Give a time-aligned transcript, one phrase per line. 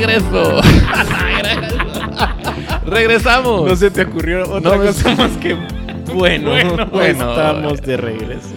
[0.00, 0.60] regreso.
[2.86, 3.68] Regresamos.
[3.68, 5.54] No se te ocurrió otra No, cosa más que
[6.14, 7.30] bueno, Bueno, bueno.
[7.30, 8.48] estamos de regreso.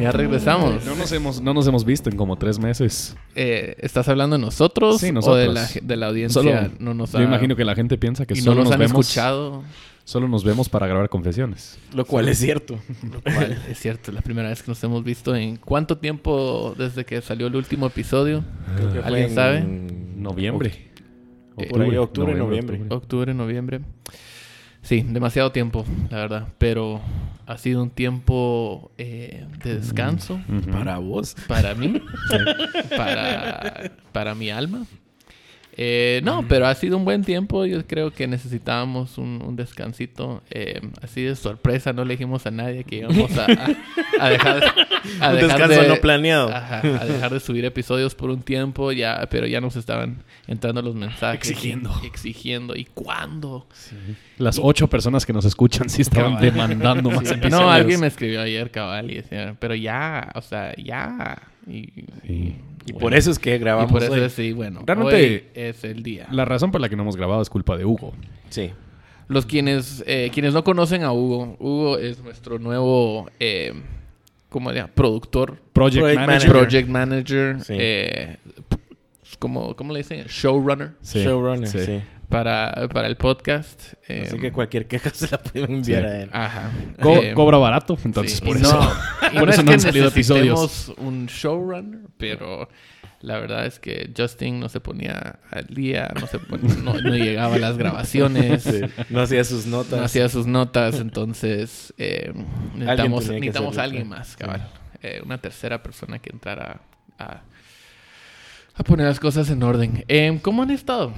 [0.00, 0.84] Ya regresamos.
[0.84, 3.16] No nos, hemos, no nos hemos visto en como tres meses.
[3.34, 5.54] Eh, ¿Estás hablando de nosotros, Sí, o de nosotros.
[5.54, 6.42] la, de la audiencia?
[6.42, 8.64] Solo, no nos yo ha- imagino que la gente piensa que y no solo nos
[8.64, 9.62] nos, han vemos, escuchado.
[10.04, 11.78] solo nos vemos para grabar confesiones.
[11.94, 12.78] Lo cual es cierto.
[13.10, 16.74] Lo cual es cierto, es la primera vez que nos hemos visto en cuánto tiempo
[16.76, 18.44] desde que salió el último episodio.
[18.76, 19.64] Creo que fue ¿Alguien en sabe?
[20.16, 20.72] Noviembre.
[21.58, 22.82] Eh, por ahí, octubre, noviembre.
[22.88, 23.80] Octubre, noviembre.
[24.82, 26.48] Sí, demasiado tiempo, la verdad.
[26.58, 27.00] Pero
[27.46, 30.40] ha sido un tiempo eh, de descanso.
[30.72, 31.36] Para vos.
[31.46, 32.00] para mí,
[32.96, 34.86] para, para mi alma.
[35.78, 37.66] Eh, no, pero ha sido un buen tiempo.
[37.66, 40.42] Yo creo que necesitábamos un, un descansito.
[40.50, 43.76] Eh, así de sorpresa, no le dijimos a nadie que íbamos a, a-
[44.24, 44.62] a dejar,
[45.20, 46.48] a Un dejar descanso de- no planeado.
[46.48, 50.80] Ajá, a dejar de subir episodios por un tiempo, ya, pero ya nos estaban entrando
[50.80, 51.50] los mensajes.
[51.50, 51.94] Exigiendo.
[52.02, 52.74] y- exigiendo.
[52.74, 53.66] ¿Y cuándo?
[54.38, 56.44] Las ocho personas que nos escuchan sí estaban Cabal.
[56.52, 57.50] demandando más episodios.
[57.60, 61.36] No, alguien me escribió ayer, cabal, y decía, pero ya, o sea, ya.
[61.66, 61.92] Y,
[62.26, 62.56] Sí.
[62.88, 64.20] Y bueno, por eso es que y grabamos por eso hoy.
[64.20, 66.28] es, sí, bueno, Realmente- hoy es el día.
[66.30, 68.12] La razón por la que no hemos grabado es culpa de Hugo.
[68.48, 68.70] Sí.
[69.28, 73.72] Los quienes, eh, quienes no conocen a Hugo, Hugo es nuestro nuevo, eh,
[74.48, 74.90] ¿cómo se llama?
[74.94, 76.26] Productor, Project, Project Manager.
[76.28, 76.50] Manager.
[76.52, 77.74] project manager, Sí.
[77.76, 78.36] eh,
[79.40, 80.24] ¿cómo, ¿cómo le dicen?
[80.28, 81.80] Showrunner Sí, Showrunner, sí.
[81.80, 82.00] sí.
[82.28, 83.94] Para, para el podcast.
[84.08, 86.08] eh, Así que cualquier queja se la pueden enviar Sí.
[86.08, 86.30] a él.
[86.32, 86.70] Ajá.
[87.00, 88.72] Co- Eh, cobra barato, entonces sí, por eso.
[88.78, 88.90] No,
[89.32, 90.92] y por no eso es no han salido episodios.
[90.98, 92.68] un showrunner, pero
[93.22, 96.38] la verdad es que Justin no se ponía al día, no, se
[96.82, 98.80] no, no llegaba a las grabaciones, Sí.
[99.10, 99.98] No hacía sus notas.
[99.98, 102.32] no hacía sus notas, entonces eh,
[102.74, 104.68] necesitamos, necesitamos a alguien más, cabal.
[105.02, 106.80] Eh, una tercera persona que entrara
[107.18, 107.40] a,
[108.74, 110.04] a poner las cosas en orden.
[110.08, 111.12] Eh, ¿Cómo han estado?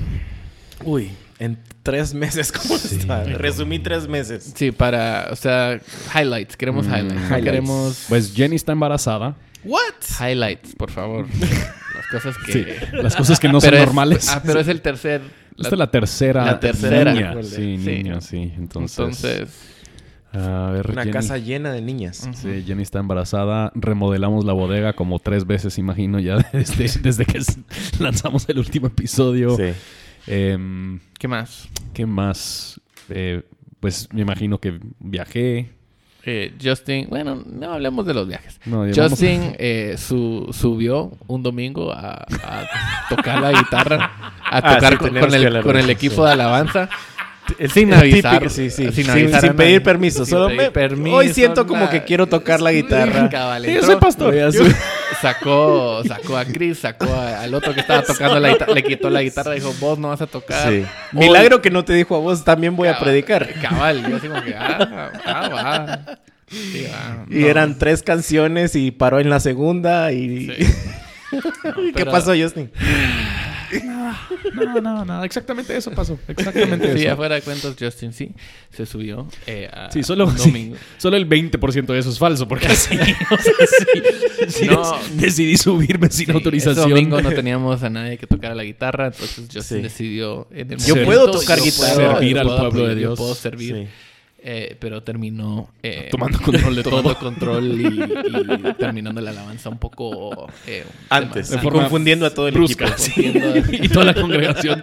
[0.84, 3.24] Uy, en tres meses, ¿cómo está?
[3.24, 4.52] Resumí tres meses.
[4.54, 5.80] Sí, para, o sea,
[6.14, 7.42] highlights, queremos Mm, highlights.
[7.44, 9.36] Queremos Pues Jenny está embarazada.
[9.64, 9.80] ¿What?
[10.20, 11.26] highlights, por favor.
[11.38, 12.52] Las cosas que...
[12.52, 14.28] Sí, las cosas que no son es- normales.
[14.28, 15.20] Ah, pero es el tercer.
[15.58, 17.12] Esta es la tercera, la tercera.
[17.12, 17.34] niña.
[17.42, 18.52] Sí, niña, sí.
[18.56, 19.48] Entonces, Entonces,
[20.32, 21.12] a ver, Una Jenny.
[21.12, 22.28] casa llena de niñas.
[22.34, 23.72] Sí, Jenny está embarazada.
[23.74, 27.40] Remodelamos la bodega como tres veces, imagino, ya desde, desde que
[27.98, 29.56] lanzamos el último episodio.
[29.56, 29.72] Sí.
[30.28, 31.68] Em, ¿qué más?
[31.94, 32.80] ¿Qué más?
[33.08, 33.42] Eh,
[33.80, 35.70] pues me imagino que viajé.
[36.24, 38.60] Eh, Justin, bueno, no hablemos de los viajes.
[38.66, 42.66] No, Justin eh, su- subió un domingo a, a
[43.08, 44.10] tocar la guitarra,
[44.44, 46.90] a Ah, tocar sí, con, con el, con de el equipo de alabanza.
[47.58, 48.32] El, avisar.
[48.32, 48.92] típico, sí, sí.
[48.92, 49.04] Sin
[49.40, 50.24] Sin, pedir permiso.
[50.24, 53.28] Sin Solo pedir me- permiso, hoy siento como que quiero tocar la guitarra.
[53.60, 54.34] Yo soy pastor.
[54.34, 54.62] Yo-
[55.20, 59.10] Sacó, sacó a Chris, sacó a- al otro que estaba tocando la guitarra, le quitó
[59.10, 60.70] la guitarra y dijo, vos no vas a tocar.
[60.70, 60.84] Sí.
[61.12, 63.48] Milagro que no te dijo a vos, también voy a predicar.
[63.60, 66.18] Cabal, yo así como que, ah, ah, va.
[66.48, 67.24] Sí, va.
[67.30, 70.46] Y eran tres canciones y paró en la segunda y...
[70.46, 70.74] Sí.
[71.74, 72.70] ¿Qué pero- pasó, Justin?
[74.54, 75.24] No, no, no.
[75.24, 76.18] Exactamente eso pasó.
[76.28, 77.12] Exactamente Sí, eso.
[77.14, 78.30] afuera de cuentos, Justin sí
[78.70, 80.76] se subió eh, a Sí, solo, un sí, domingo.
[80.98, 82.94] solo el 20% de eso es falso, porque así,
[83.30, 84.02] o sea, sí,
[84.48, 84.82] sí No.
[85.14, 86.78] decidí subirme sin Sí, autorización.
[86.78, 89.82] Ese domingo no teníamos a nadie que tocara la guitarra, entonces Justin Sí.
[89.82, 91.94] decidió en el Yo momento, puedo tocar yo guitarra.
[91.94, 93.18] puedo- Servir yo al pueblo de yo Dios.
[93.18, 93.86] puedo servir, Sí.
[94.40, 97.18] Eh, pero terminó eh, Tomando control de tomando todo.
[97.18, 102.54] control y, y terminando la alabanza un poco eh, Antes, de confundiendo a todo el
[102.54, 102.98] brusca, equipo.
[102.98, 103.32] sí.
[103.84, 104.80] y toda la congregación.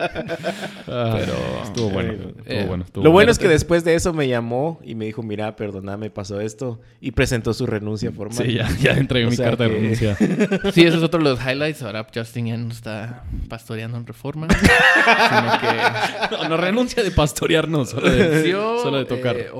[0.85, 1.33] pero
[1.63, 2.11] estuvo bueno.
[2.13, 2.83] Estuvo eh, bueno.
[2.83, 6.09] estuvo Lo bueno es que después de eso me llamó y me dijo, mira, perdóname,
[6.09, 6.81] pasó esto.
[7.01, 8.45] Y presentó su renuncia formal.
[8.45, 10.17] Sí, ya, ya entregué O mi sea carta de renuncia.
[10.73, 11.81] Sí, eso es otro de los highlights.
[11.83, 17.67] Ahora Justin ya no está pastoreando en Reforma, sino que No, no renuncia de pastorear,
[17.69, 19.44] no, solo de, solo de tocar.
[19.49, 19.59] O,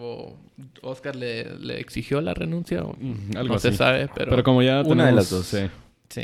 [0.00, 0.36] o
[0.82, 2.82] Oscar le, le exigió la renuncia.
[2.82, 5.46] o- Mm, algo no se sabe, pero, Pero como ya Una de tenemos- las dos.
[5.46, 5.58] sí.
[6.08, 6.22] sí.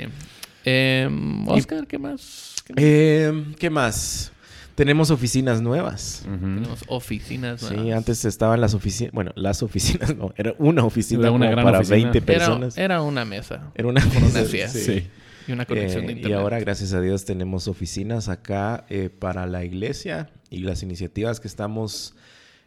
[0.65, 2.55] Em, Oscar, ¿qué más?
[2.67, 2.83] ¿Qué más?
[2.85, 4.33] Eh, ¿Qué más?
[4.75, 6.23] Tenemos oficinas nuevas.
[6.25, 7.61] Tenemos oficinas.
[7.61, 7.97] Sí, nuevas.
[7.99, 11.79] antes estaban las oficinas, bueno, las oficinas no, era una oficina Era una gran para
[11.81, 11.97] oficina.
[12.11, 12.79] 20 Era, personas.
[12.79, 15.07] era una mesa Era una mesa, Sí.
[15.47, 16.39] y una conexión de Eh, y internet.
[16.41, 21.49] ahora, gracias a Dios, tenemos oficinas acá eh, para la iglesia y las iniciativas que
[21.49, 22.15] estamos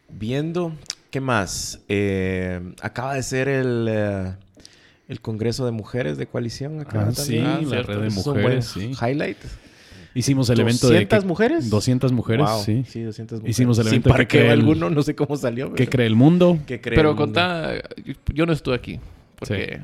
[0.08, 0.72] viendo.
[1.10, 1.80] ¿Qué más?
[1.88, 4.34] Eh, acaba de ser el, eh,
[5.08, 7.38] el Congreso de Mujeres de Coalición acá Ah, sí.
[7.38, 8.90] Ah, la red de mujeres, sí.
[9.00, 9.38] Highlight.
[10.14, 11.06] Hicimos el evento de...
[11.06, 11.70] ¿200 que- mujeres?
[11.70, 12.82] 200 mujeres, Wow, sí.
[13.02, 13.50] 200 mujeres.
[13.56, 15.68] Hicimos el Sin evento que parqueo cree el- alguno, no sé cómo salió.
[15.74, 16.58] ¿Qué pero- cree el mundo?
[16.66, 17.24] ¿Qué cree Pero el mundo?
[17.26, 17.72] contá,
[18.32, 18.98] yo no estuve aquí
[19.38, 19.80] porque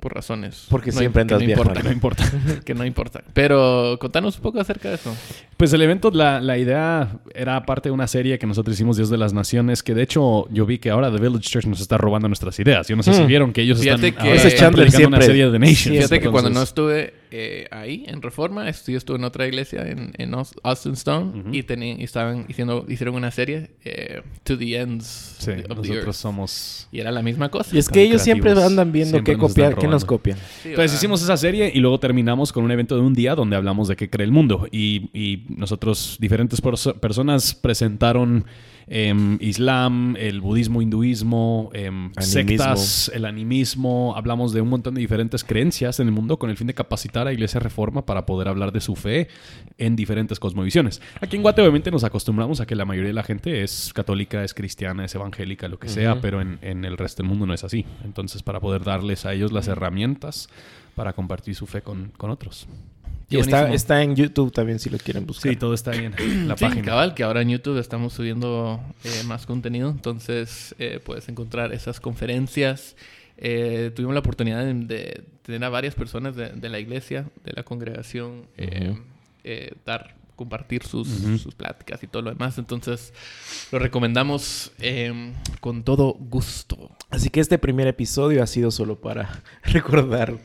[0.00, 0.66] por razones.
[0.70, 1.90] Porque no siempre im- que andas no viajando.
[1.92, 2.60] importa, No importa.
[2.64, 3.24] que no importa.
[3.32, 5.14] Pero contanos un poco acerca de eso.
[5.56, 9.08] Pues el evento, la, la idea era parte de una serie que nosotros hicimos, Dios
[9.10, 11.96] de las Naciones, que de hecho yo vi que ahora The Village Church nos está
[11.98, 12.86] robando nuestras ideas.
[12.88, 13.26] Yo no sé si Hmm.
[13.26, 15.96] vieron que ellos Fíjate están, que- ahora están predicando una siempre- serie de Nations.
[15.96, 19.82] Fíjate que cuando no Entonces, estuve eh, ahí en Reforma, yo estuve en otra iglesia
[19.88, 24.56] en, en Aus- Austin Stone y, teni- y estaban diciendo, hicieron una serie eh, To
[24.58, 26.12] the Ends Sí, of the nosotros Earth.
[26.14, 26.88] somos...
[26.92, 27.74] Y era la misma cosa.
[27.74, 28.70] Y es que ellos siempre creativos.
[28.70, 30.38] andan viendo Siempre qué copiar, qué nos copian.
[30.62, 33.56] Sí, Entonces hicimos esa serie y luego terminamos con un evento de un día donde
[33.56, 34.66] hablamos de qué cree el mundo.
[34.70, 38.44] Y, y nosotros, diferentes perso- personas, presentaron
[38.88, 42.10] em, Islam, el budismo, hinduismo, Animismo.
[42.22, 44.14] sectas, el animismo.
[44.16, 47.26] Hablamos de un montón de diferentes creencias en el mundo con el fin de capacitar
[47.26, 49.28] a Iglesia Reforma para poder hablar de su fe
[49.78, 51.00] en diferentes cosmovisiones.
[51.20, 54.44] Aquí en Guate obviamente nos acostumbramos a que la mayoría de la gente es católica,
[54.44, 57.54] es cristiana, es evangélica, lo que sea, pero en, en el resto del mundo no
[57.54, 57.84] es así.
[58.04, 60.48] Entonces para poder darles a ellos las herramientas
[60.94, 62.66] para compartir su fe con, con otros.
[63.28, 65.50] Y está, está en YouTube también si lo quieren buscar.
[65.50, 66.82] Sí, todo está ahí en la Sí, página.
[66.84, 71.98] cabal, que ahora en YouTube estamos subiendo eh, más contenido, entonces eh, puedes encontrar esas
[72.00, 72.94] conferencias.
[73.38, 77.52] Eh, tuvimos la oportunidad de, de tener a varias personas de, de la iglesia, de
[77.52, 78.96] la congregación, eh,
[79.44, 81.38] eh, dar, compartir sus, Ujú.
[81.38, 82.58] sus pláticas y todo lo demás.
[82.58, 83.12] Entonces,
[83.72, 86.90] lo recomendamos eh, con todo gusto.
[87.10, 90.38] Así que este primer episodio ha sido solo para recordar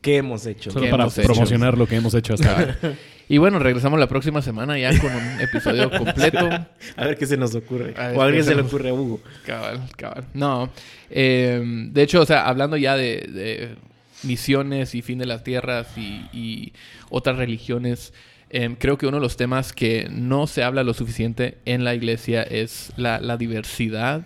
[0.00, 0.70] qué hemos hecho.
[0.70, 1.26] Solo ¿Qué para hemos hecho?
[1.28, 2.78] promocionar lo que hemos hecho hasta ahora.
[3.30, 6.48] Y bueno, regresamos la próxima semana ya con un episodio completo.
[6.96, 7.92] A ver qué se nos ocurre.
[7.98, 9.20] A ver o a alguien qué se le ocurre a Hugo.
[9.44, 10.24] Cabal, cabal.
[10.32, 10.70] No.
[11.10, 11.60] eh,
[11.90, 13.74] de hecho, o sea, hablando ya de, de
[14.22, 16.72] misiones y fin de las tierras y, y
[17.10, 18.14] otras religiones,
[18.48, 21.94] eh, creo que uno de los temas que no se habla lo suficiente en la
[21.94, 24.22] iglesia es la, la diversidad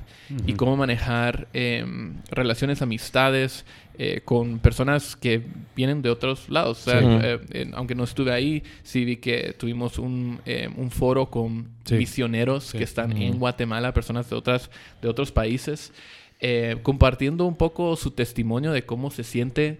[0.46, 1.84] y cómo manejar eh,
[2.30, 3.66] relaciones, amistades
[3.98, 5.42] eh, con personas que
[5.76, 6.86] vienen de otros lados.
[6.86, 7.06] O sea, Sí.
[7.22, 11.68] eh, eh, aunque no estuve ahí, sí vi que tuvimos un, eh, un foro con
[11.84, 11.96] Sí.
[11.96, 12.78] misioneros Sí.
[12.78, 14.70] que están en Guatemala, personas de, otras,
[15.02, 15.92] de otros países,
[16.40, 19.78] eh, compartiendo un poco su testimonio de cómo se siente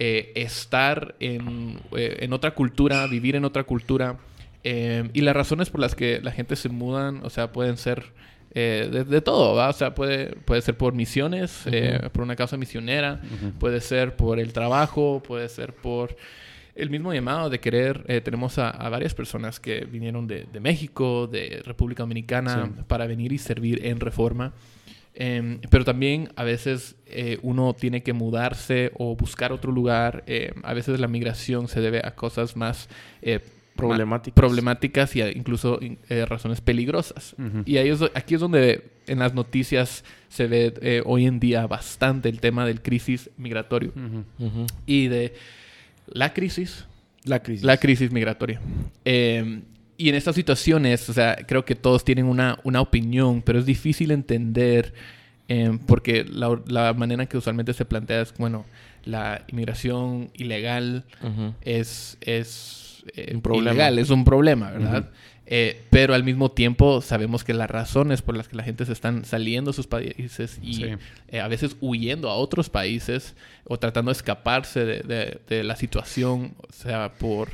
[0.00, 4.18] eh, estar en, eh, en otra cultura, vivir en otra cultura.
[4.62, 8.12] eh, y las razones por las que la gente se mudan, o sea, pueden ser
[8.54, 9.68] eh, de, de todo, ¿va?
[9.68, 13.20] O sea, puede, puede ser por misiones, eh, por una causa misionera,
[13.58, 16.16] puede ser por el trabajo, puede ser por
[16.74, 18.04] el mismo llamado de querer.
[18.08, 22.82] eh, tenemos a, a varias personas que vinieron de, de México, de República Dominicana, Sí.
[22.88, 24.52] para venir y servir en Reforma.
[25.12, 30.22] Em, pero también a veces eh, uno tiene que mudarse o buscar otro lugar.
[30.28, 32.88] eh, a veces la migración se debe a cosas más
[33.88, 34.34] Problemáticas.
[34.34, 35.78] problemáticas y a- incluso
[36.08, 37.34] eh, razones peligrosas.
[37.66, 41.66] Y ahí es aquí es donde en las noticias se ve eh, hoy en día
[41.66, 43.92] bastante el tema del crisis migratorio
[44.86, 45.34] y de
[46.06, 46.86] la crisis,
[47.24, 47.64] La crisis.
[47.64, 48.60] la crisis migratoria.
[49.04, 49.62] Eh,
[49.96, 53.66] y en estas situaciones, o sea, creo que todos tienen una, una opinión, pero es
[53.66, 54.94] difícil entender
[55.48, 58.64] eh, porque la, la manera en que usualmente se plantea es, bueno,
[59.04, 61.54] la inmigración ilegal Ujú.
[61.62, 62.16] es,
[63.14, 63.70] es eh, Un problema.
[63.70, 65.10] ilegal, es un problema, ¿verdad?
[65.52, 68.92] Eh, pero al mismo tiempo sabemos que las razones por las que la gente se
[68.92, 70.84] están saliendo de sus países y Sí.
[71.28, 75.74] eh, a veces huyendo a otros países o tratando de escaparse de, de- de la
[75.74, 77.48] situación, o sea, por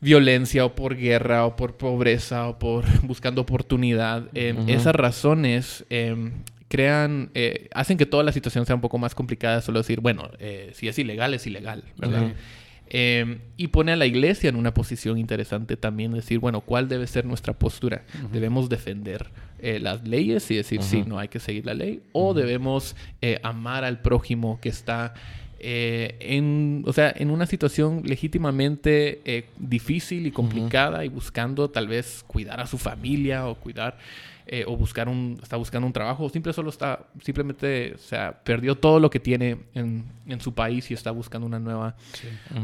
[0.00, 6.30] violencia o por guerra o por pobreza o por buscando oportunidad, eh, esas razones eh,
[6.68, 9.60] crean, eh, hacen que toda la situación sea un poco más complicada.
[9.62, 12.32] Solo decir, bueno, eh, si es ilegal, es ilegal, ¿verdad?
[12.90, 17.06] Eh, y pone a la iglesia en una posición interesante también, decir, bueno, ¿cuál debe
[17.06, 18.04] ser nuestra postura?
[18.32, 19.26] ¿Debemos defender
[19.58, 22.02] eh, las leyes y decir, sí, no hay que seguir la ley?
[22.12, 25.14] ¿O debemos eh, amar al prójimo que está
[25.58, 32.24] eh, en, o sea, en una situación legítimamente difícil y complicada y buscando tal vez
[32.26, 33.98] cuidar a su familia o cuidar
[34.48, 38.40] eh, o buscar un, está buscando un trabajo o simple solo está, simplemente, o sea,
[38.42, 41.94] perdió todo lo que tiene en, en su país y está buscando una nueva,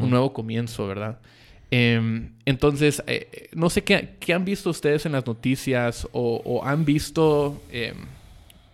[0.00, 1.19] un nuevo comienzo, ¿verdad?
[1.71, 6.64] Em, entonces, eh, no sé qué, qué han visto ustedes en las noticias o, o
[6.64, 7.95] han visto, em,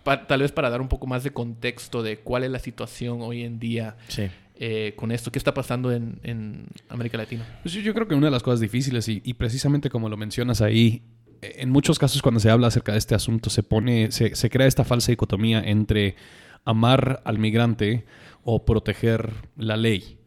[0.05, 3.23] pa- tal vez para dar un poco más de contexto de cuál es la situación
[3.23, 4.25] hoy en día Sí.
[4.63, 7.47] eh, con esto, qué está pasando en, en América Latina.
[7.63, 10.19] Pues yo, yo creo que una de las cosas difíciles, y, y precisamente como lo
[10.19, 11.03] mencionas ahí,
[11.43, 14.67] en muchos casos cuando se habla acerca de este asunto se pone, se, se crea
[14.67, 16.17] esta falsa dicotomía entre
[16.65, 18.05] amar al migrante
[18.45, 20.19] o proteger la ley.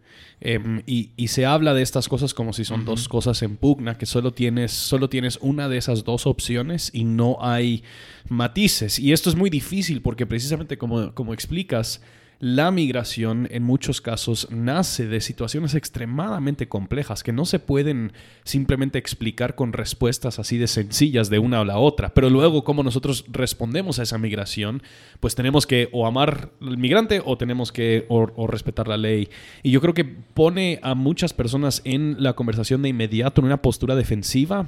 [0.46, 3.98] Em, y, y se habla de estas cosas como si son dos cosas en pugna,
[3.98, 7.84] que solo tienes, solo tienes una de esas dos opciones y no hay
[8.28, 9.00] matices.
[9.00, 12.02] Y esto es muy difícil porque precisamente como, como explicas,
[12.44, 18.12] la migración en muchos casos nace de situaciones extremadamente complejas que no se pueden
[18.44, 22.14] simplemente explicar con respuestas así de sencillas de una o la otra.
[22.14, 24.84] Pero luego, como nosotros respondemos a esa migración,
[25.22, 29.30] pues tenemos que o amar al migrante o tenemos que o, respetar la ley.
[29.62, 33.62] Y yo creo que pone a muchas personas en la conversación de inmediato en una
[33.62, 34.68] postura defensiva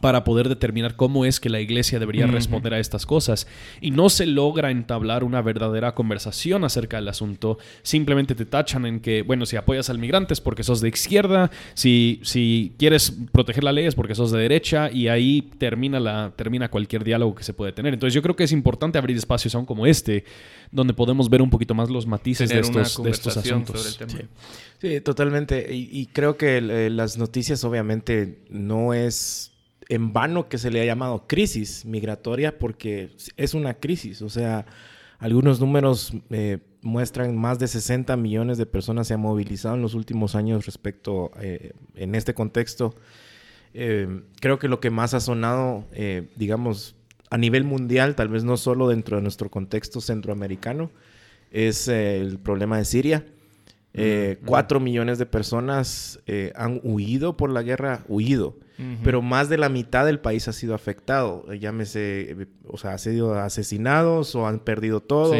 [0.00, 3.46] para poder determinar cómo es que la iglesia debería responder a estas cosas.
[3.82, 7.58] Y no se logra entablar una verdadera conversación acerca del asunto.
[7.82, 11.50] Simplemente te tachan en que, bueno, si apoyas al migrante es porque sos de izquierda,
[11.74, 16.32] si, si quieres proteger la ley es porque sos de derecha, y ahí termina, la,
[16.34, 17.92] termina cualquier diálogo que se puede tener.
[17.92, 20.24] Entonces yo creo que es importante abrir espacios aún como este,
[20.70, 23.98] donde podemos ver un poquito más los matices de estos, de estos, asuntos.
[24.78, 25.00] Sí.
[25.00, 25.74] totalmente.
[25.74, 29.53] Y, y creo que eh, las noticias obviamente no es
[29.88, 34.22] en vano que se le ha llamado crisis migratoria porque es una crisis.
[34.22, 34.66] O sea,
[35.18, 39.94] algunos números eh, muestran más de 60 millones de personas se han movilizado en los
[39.94, 42.94] últimos años respecto eh, en este contexto.
[43.72, 45.86] Eh, creo que lo que más ha sonado,
[46.36, 46.94] digamos,
[47.30, 50.90] a nivel mundial, tal vez no solo dentro de nuestro contexto centroamericano,
[51.50, 53.24] es el problema de Siria.
[54.44, 56.20] Cuatro millones de personas
[56.54, 58.56] han huido por la guerra, huido.
[59.04, 61.52] Pero más de la mitad del país ha sido afectado.
[61.52, 65.34] Llámese, o sea, ha sido asesinados o han perdido todo.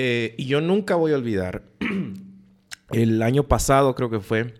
[0.00, 1.64] Eh, y yo nunca voy a olvidar,
[2.92, 4.54] el año pasado creo que fue,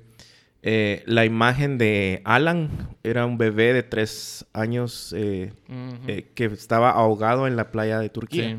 [0.62, 5.52] eh, la imagen de Alan, era un bebé de tres años eh,
[6.34, 8.58] que estaba ahogado en la playa de Turquía.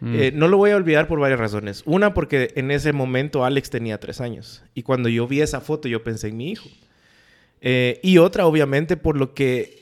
[0.00, 1.82] No lo voy a olvidar por varias razones.
[1.84, 4.62] Una, porque en ese momento Alex tenía tres años.
[4.74, 6.68] Y cuando yo vi esa foto, yo pensé en mi hijo.
[7.60, 9.78] Eh, y otra, obviamente, por lo que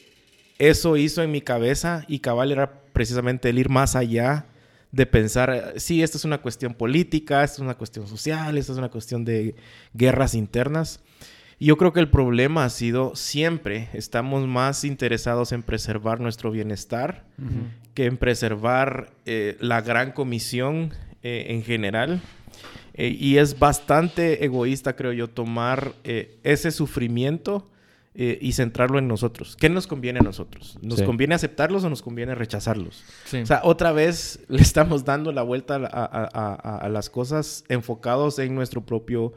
[0.58, 4.46] eso hizo en mi cabeza y cabal era precisamente el ir más allá
[4.90, 8.78] de pensar, sí, esta es una cuestión política, esta es una cuestión social, esta es
[8.78, 9.54] una cuestión de
[9.92, 11.00] guerras internas.
[11.58, 16.50] Y yo creo que el problema ha sido siempre estamos más interesados en preservar nuestro
[16.50, 17.24] bienestar
[17.98, 22.20] que en preservar eh, la gran comisión eh, en general.
[22.94, 27.68] Eh, y es bastante egoísta, creo yo, tomar ese sufrimiento
[28.14, 29.56] y centrarlo en nosotros.
[29.56, 30.78] ¿Qué nos conviene a nosotros?
[30.80, 33.04] ¿Nos conviene aceptarlos o nos conviene rechazarlos?
[33.32, 38.86] O sea, otra vez le estamos dando la vuelta a, las cosas enfocados en nuestro
[38.86, 39.34] propio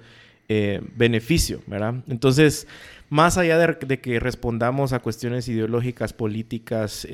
[0.95, 1.95] beneficio, ¿verdad?
[2.07, 2.67] Entonces,
[3.09, 7.07] más allá de, de, que respondamos a cuestiones ideológicas, políticas,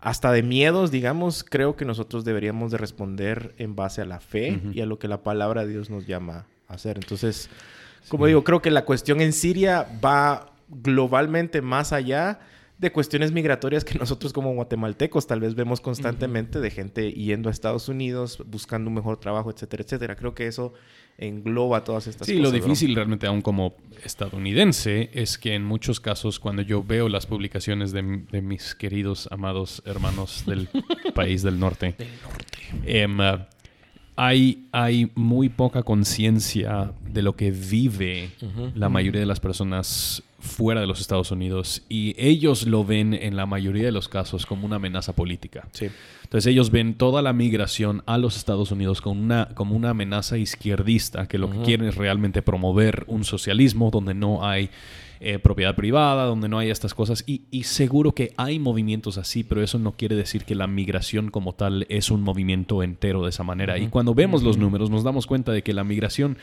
[0.00, 4.60] hasta de miedos, digamos, creo que nosotros deberíamos de responder en base a la fe
[4.72, 6.96] y a lo que la palabra de Dios nos llama a hacer.
[6.96, 7.50] Entonces,
[8.08, 12.40] como digo, creo que la cuestión en Siria va globalmente más allá
[12.80, 17.52] de cuestiones migratorias que nosotros como guatemaltecos tal vez vemos constantemente de gente yendo a
[17.52, 20.16] Estados Unidos buscando un mejor trabajo, etcétera, etcétera.
[20.16, 20.72] Creo que eso
[21.18, 22.34] engloba todas estas cosas.
[22.34, 27.10] Sí, lo difícil realmente aún como estadounidense es que en muchos casos cuando yo veo
[27.10, 30.68] las publicaciones de, mis queridos, amados hermanos del
[31.14, 31.96] país del norte,
[32.86, 33.44] em, uh,
[34.16, 38.30] hay, hay muy poca conciencia de lo que vive
[38.74, 43.36] la mayoría de las personas fuera de los Estados Unidos y ellos lo ven en
[43.36, 45.68] la mayoría de los casos como una amenaza política.
[46.22, 50.38] Entonces ellos ven toda la migración a los Estados Unidos como una, como una amenaza
[50.38, 54.70] izquierdista que lo que quieren es realmente promover un socialismo donde no hay
[55.22, 57.24] eh, propiedad privada, donde no hay estas cosas.
[57.26, 61.52] Y, seguro que hay movimientos así, pero eso no quiere decir que la migración como
[61.52, 63.78] tal es un movimiento entero de esa manera.
[63.78, 66.38] Y cuando vemos los números nos damos cuenta de que la migración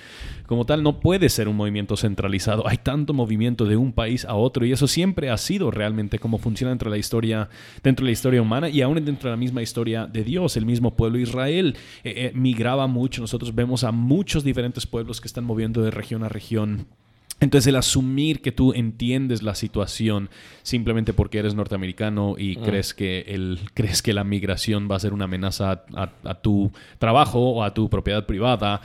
[0.46, 2.68] como tal no puede ser un movimiento centralizado.
[2.68, 6.38] Hay tanto movimiento de un país a otro y eso siempre ha sido realmente como
[6.38, 7.50] funciona dentro de la historia,
[7.82, 10.56] dentro de la historia humana y aún dentro de la misma historia de Dios.
[10.56, 13.22] El mismo pueblo Israel eh, eh, migraba mucho.
[13.22, 16.86] Nosotros vemos a muchos diferentes pueblos que están moviendo de región a región
[17.40, 20.30] entonces el asumir que tú entiendes la situación
[20.64, 22.64] simplemente porque eres norteamericano y mm.
[22.64, 27.40] crees, que el, crees que la migración va a ser una amenaza a, tu trabajo
[27.40, 28.82] o a tu propiedad privada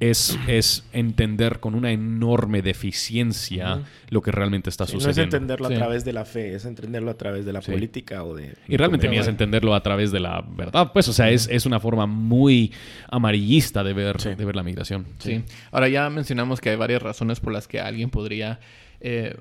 [0.00, 5.06] es, es entender con una enorme deficiencia lo que realmente está sucediendo.
[5.06, 8.24] No es entenderlo a través de la fe, es entenderlo a través de la política
[8.24, 8.54] o de...
[8.66, 10.92] Y realmente ni es entenderlo a través de la verdad.
[10.92, 12.72] Pues, o sea, es, es una forma muy
[13.08, 15.06] amarillista de ver, de ver la migración.
[15.18, 15.44] Sí.
[15.70, 18.60] Ahora ya mencionamos que hay varias razones por las que alguien podría
[19.00, 19.36] eh,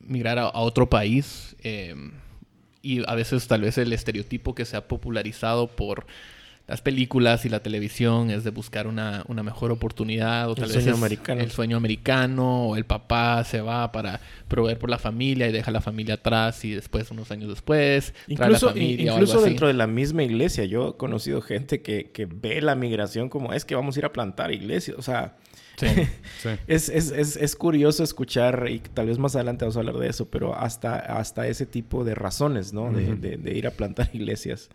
[0.00, 1.56] migrar a, otro país.
[1.62, 1.94] Eh,
[2.82, 6.06] y a veces tal vez el estereotipo que se ha popularizado por
[6.68, 10.72] las películas y la televisión es de buscar una, una mejor oportunidad o tal El
[10.74, 11.40] vez sueño americano.
[11.40, 15.70] el sueño americano o el papá se va para proveer por la familia y deja
[15.70, 19.44] la familia atrás y después unos años después trae la Incluso, familia o incluso algo
[19.44, 19.50] así.
[19.50, 23.52] dentro de la misma iglesia, yo he conocido gente que, que ve la migración como
[23.52, 24.96] es que vamos a ir a plantar iglesias.
[24.98, 25.36] O sea,
[25.76, 25.86] Sí,
[26.42, 26.48] sí.
[26.66, 30.08] es, es, es, es curioso escuchar, y tal vez más adelante vamos a hablar de
[30.08, 32.90] eso, pero hasta, hasta ese tipo de razones, ¿no?
[32.92, 33.16] De- Ujú.
[33.20, 34.68] de, de ir a plantar iglesias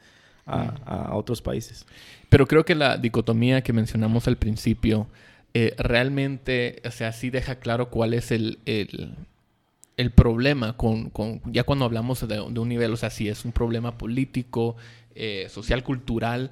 [0.45, 0.75] a,
[1.09, 1.85] a otros países.
[2.29, 5.07] Pero creo que la dicotomía que mencionamos al principio
[5.53, 9.15] eh, realmente, o sea, sí deja claro cuál es el, el,
[9.97, 13.43] el problema con, con- ya cuando hablamos de, de un nivel, o sea, si es
[13.45, 14.75] un problema político,
[15.15, 16.51] eh, social, cultural,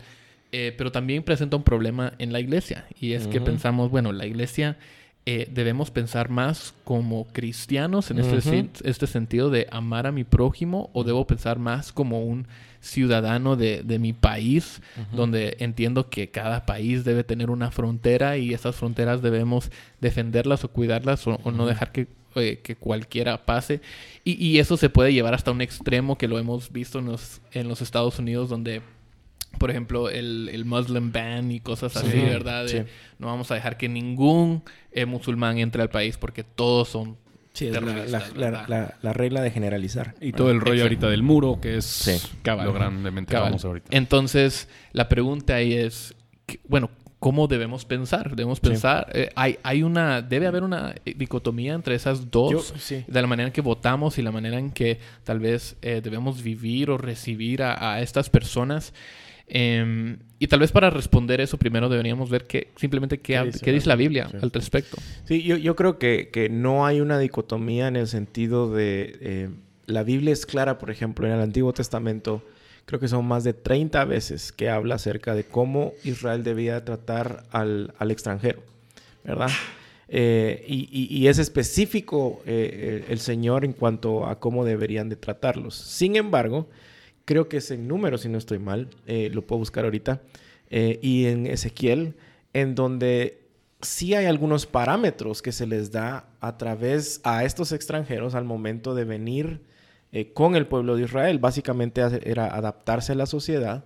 [0.52, 2.86] eh, pero también presenta un problema en la iglesia.
[3.00, 4.78] Y es que pensamos, bueno, la iglesia
[5.26, 10.90] eh, debemos pensar más como cristianos en este, este sentido de amar a mi prójimo
[10.94, 12.48] o debo pensar más como un
[12.82, 18.54] ciudadano de, de mi país, donde entiendo que cada país debe tener una frontera y
[18.54, 23.82] esas fronteras debemos defenderlas o cuidarlas o, o no dejar que, eh, que cualquiera pase.
[24.24, 27.42] Y, y eso se puede llevar hasta un extremo que lo hemos visto en los,
[27.52, 28.82] en los Estados Unidos, donde
[29.58, 32.64] por ejemplo, el, el Muslim ban y cosas así, Sí, ¿verdad?
[32.66, 32.92] De sí.
[33.18, 37.18] no vamos a dejar que ningún eh, musulmán entre al país porque todos son
[37.54, 38.66] Sí, es la, terroristas, la- la- ¿verdad?
[38.70, 40.16] la- la regla de generalizar.
[40.22, 40.84] Y todo el rollo Exacto.
[40.84, 42.18] ahorita del muro, que es Sí.
[42.42, 42.68] Cabal.
[42.68, 43.50] lo grandemente Cabal.
[43.50, 43.88] vamos ahorita.
[43.96, 46.16] Entonces, la pregunta ahí es,
[46.68, 46.90] bueno,
[47.20, 48.34] ¿cómo debemos pensar?
[48.36, 53.04] Debemos pensar, eh, hay, hay una, debe haber una dicotomía entre esas dos, Yo- sí.
[53.06, 56.42] de la manera en que votamos y la manera en que tal vez eh, debemos
[56.44, 58.94] vivir o recibir a, a estas personas.
[59.50, 63.60] Em, y tal vez para responder eso primero deberíamos ver que simplemente qué, ¿Qué dice
[63.66, 64.28] qué la dice la Biblia?
[64.30, 64.38] Sí.
[64.42, 64.98] al respecto.
[65.26, 69.18] Sí, yo, yo creo que, que no hay una dicotomía en el sentido de...
[69.22, 69.50] eh,
[69.88, 72.44] la Biblia es clara, por ejemplo, en el Antiguo Testamento,
[72.86, 77.44] creo que son más de 30 veces que habla acerca de cómo Israel debía tratar
[77.52, 78.62] al, al extranjero,
[79.24, 79.50] ¿verdad?
[80.08, 85.10] Eh, y, y- y es específico eh, el, el Señor en cuanto a cómo deberían
[85.10, 85.76] de tratarlos.
[85.76, 86.68] Sin embargo,
[87.30, 90.24] creo que es en números, si no estoy mal, eh, lo puedo buscar ahorita,
[90.72, 92.16] eh, y en Ezequiel,
[92.54, 93.44] en donde
[93.82, 98.96] sí hay algunos parámetros que se les da a través a estos extranjeros al momento
[98.96, 99.62] de venir
[100.12, 101.38] eh, con el pueblo de Israel.
[101.38, 103.86] Básicamente era adaptarse a la sociedad,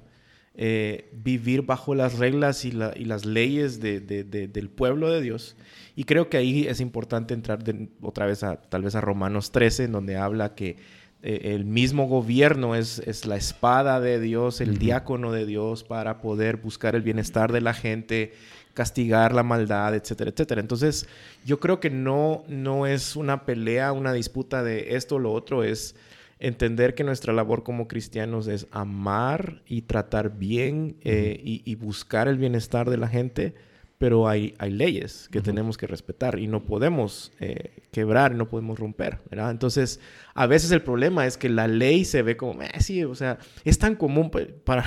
[1.12, 5.20] vivir bajo las reglas y, la- y las leyes de- de- de- del pueblo de
[5.22, 5.56] Dios.
[5.96, 7.60] Y creo que ahí es importante entrar
[8.02, 10.78] otra vez a tal vez a Romanos 13, en donde habla que
[11.24, 16.58] el mismo gobierno es, es la espada de Dios, el diácono de Dios para poder
[16.58, 18.34] buscar el bienestar de la gente,
[18.74, 20.62] castigar la maldad, etcétera, etcétera.
[20.62, 21.08] Entonces,
[21.46, 25.64] yo creo que no, no es una pelea, una disputa de esto o lo otro,
[25.64, 25.96] es
[26.40, 32.28] entender que nuestra labor como cristianos es amar y tratar bien eh, y, y buscar
[32.28, 33.56] el bienestar de la gente,
[34.04, 35.46] pero hay, hay leyes que Ujú.
[35.46, 39.50] tenemos que respetar y no podemos eh, quebrar, no podemos romper, ¿verdad?
[39.50, 40.02] Entonces,
[40.34, 43.38] a veces el problema es que la ley se ve como, "Eh, sí, o sea,
[43.64, 44.84] es tan común pa- para,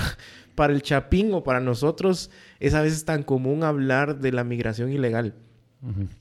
[0.55, 4.93] para el chapín o para nosotros, es a veces tan común hablar de la migración
[4.93, 5.33] ilegal.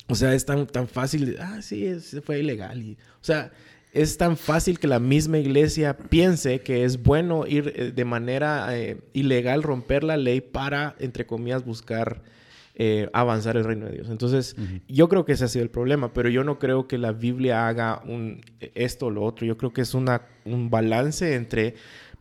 [0.08, 2.82] O sea, es tan, tan fácil, ah, sí, es- fue ilegal.
[2.82, 3.52] Y, o sea,
[3.92, 8.68] es tan fácil que la misma iglesia piense que es bueno ir eh, de manera
[8.78, 12.22] eh, ilegal, romper la ley para, entre comillas, buscar
[12.76, 14.10] eh, avanzar el reino de Dios.
[14.10, 14.56] Entonces,
[14.88, 17.68] yo creo que ese ha sido el problema, pero yo no creo que la Biblia
[17.68, 18.42] haga un,
[18.76, 19.46] esto o lo otro.
[19.48, 21.76] Yo creo que es una, un balance entre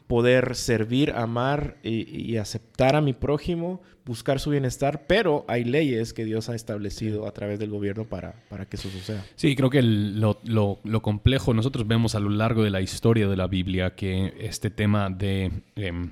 [0.07, 6.13] poder servir, amar y, y aceptar a mi prójimo, buscar su bienestar, pero hay leyes
[6.13, 9.25] que Dios ha establecido a través del gobierno para, para que eso suceda.
[9.35, 12.83] Sí, creo que el- lo, lo- lo complejo, nosotros vemos a lo largo de la
[12.83, 16.11] historia de la Biblia que este tema de em,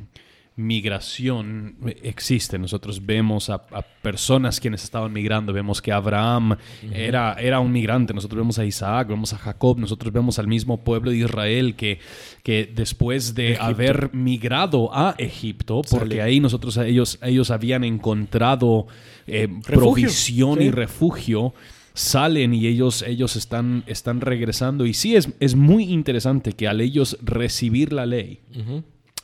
[0.57, 2.59] migración existe.
[2.59, 6.57] Nosotros vemos a, a personas quienes estaban migrando, vemos que Abraham
[6.93, 10.85] era, era un migrante, nosotros vemos a Isaac, vemos a Jacob, nosotros vemos al mismo
[10.85, 11.99] pueblo de Israel que,
[12.43, 13.65] que después de Egipto.
[13.65, 16.23] haber migrado a Egipto, porque Sale.
[16.23, 18.87] ahí nosotros, ellos, ellos habían encontrado
[19.27, 21.55] eh, provisión y refugio
[21.95, 24.87] salen y ellos, ellos están, están regresando.
[24.87, 28.41] Y sí es, es muy interesante que al ellos recibir la ley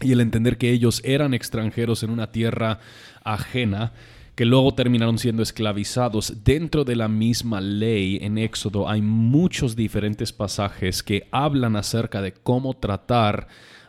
[0.01, 2.81] y el entender que ellos eran extranjeros en una tierra
[3.25, 3.93] ajena,
[4.35, 6.45] que luego terminaron siendo esclavizados.
[6.45, 12.33] Dentro de la misma ley en Éxodo hay muchos diferentes pasajes que hablan acerca de
[12.33, 13.49] cómo tratar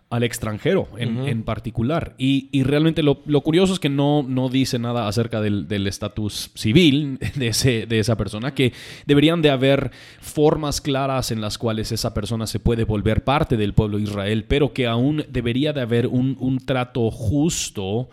[0.09, 2.15] al extranjero en, en particular.
[2.17, 6.51] Y, y realmente lo, lo, curioso es que no, no dice nada acerca del estatus
[6.55, 8.73] civil de, ese, de esa persona, que
[9.05, 13.73] deberían de haber formas claras en las cuales esa persona se puede volver parte del
[13.73, 18.09] pueblo de Israel, pero que aún debería de haber un, un trato justo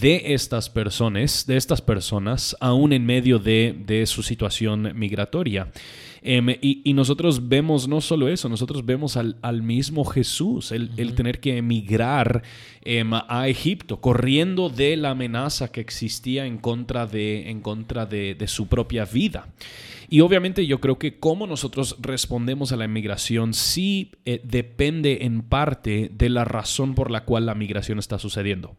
[0.00, 5.68] de estas personas, de estas personas, aún en medio de, de su situación migratoria.
[6.26, 11.58] Em, y, nosotros vemos no solo eso, nosotros vemos al, mismo Jesús, el, tener que
[11.58, 12.42] emigrar
[12.80, 18.42] em, a Egipto, corriendo de la amenaza que existía en contra de, en contra de,
[18.46, 19.48] su propia vida.
[20.08, 25.42] Y obviamente yo creo que cómo nosotros respondemos a la inmigración sí eh, depende en
[25.42, 28.76] parte de la razón por la cual la migración está sucediendo.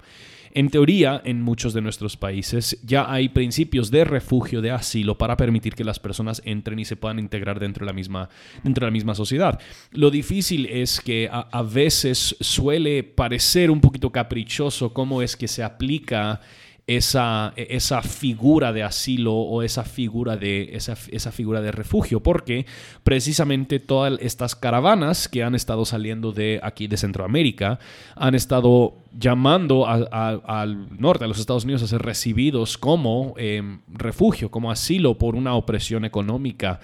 [0.57, 5.35] En teoría, en muchos de nuestros países ya hay principios de refugio, de asilo, para
[5.35, 8.29] permitir que las personas entren y se puedan integrar dentro de la misma,
[8.63, 9.59] dentro de la misma sociedad.
[9.91, 15.61] Lo difícil es que a, veces suele parecer un poquito caprichoso cómo es que se
[15.61, 16.39] aplica
[16.87, 22.67] esa, esa, figura de asilo o esa figura de, esa, esa, figura de refugio, porque
[23.03, 27.79] precisamente todas estas caravanas que han estado saliendo de aquí de Centroamérica
[28.15, 34.51] han estado llamando al norte, a los Estados Unidos, a ser recibidos como em, refugio,
[34.51, 36.79] como asilo por una opresión económica.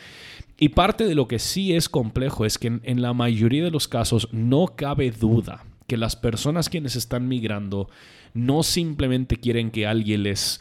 [0.57, 3.87] Y parte de lo que sí es complejo es que en la mayoría de los
[3.87, 7.89] casos no cabe duda que las personas quienes están migrando
[8.33, 10.59] no simplemente quieren que alguien les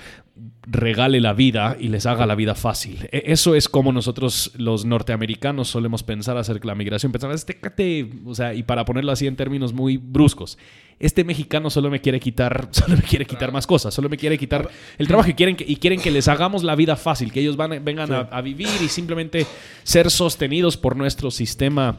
[0.63, 3.09] regale la vida y les haga la vida fácil.
[3.13, 7.13] E, eso es como nosotros los norteamericanos solemos pensar acerca de la migración.
[7.13, 10.59] Pensar, este, o sea, y para ponerlo así en términos muy bruscos,
[10.99, 14.39] este mexicano solo me quiere quitar, solo me quiere quitar más cosas, solo me quiere
[14.39, 17.41] quitar el trabajo y quieren que, y quieren que les hagamos la vida fácil, que
[17.41, 19.47] ellos van, vengan a, a vivir y simplemente
[19.83, 21.97] ser sostenidos por nuestro sistema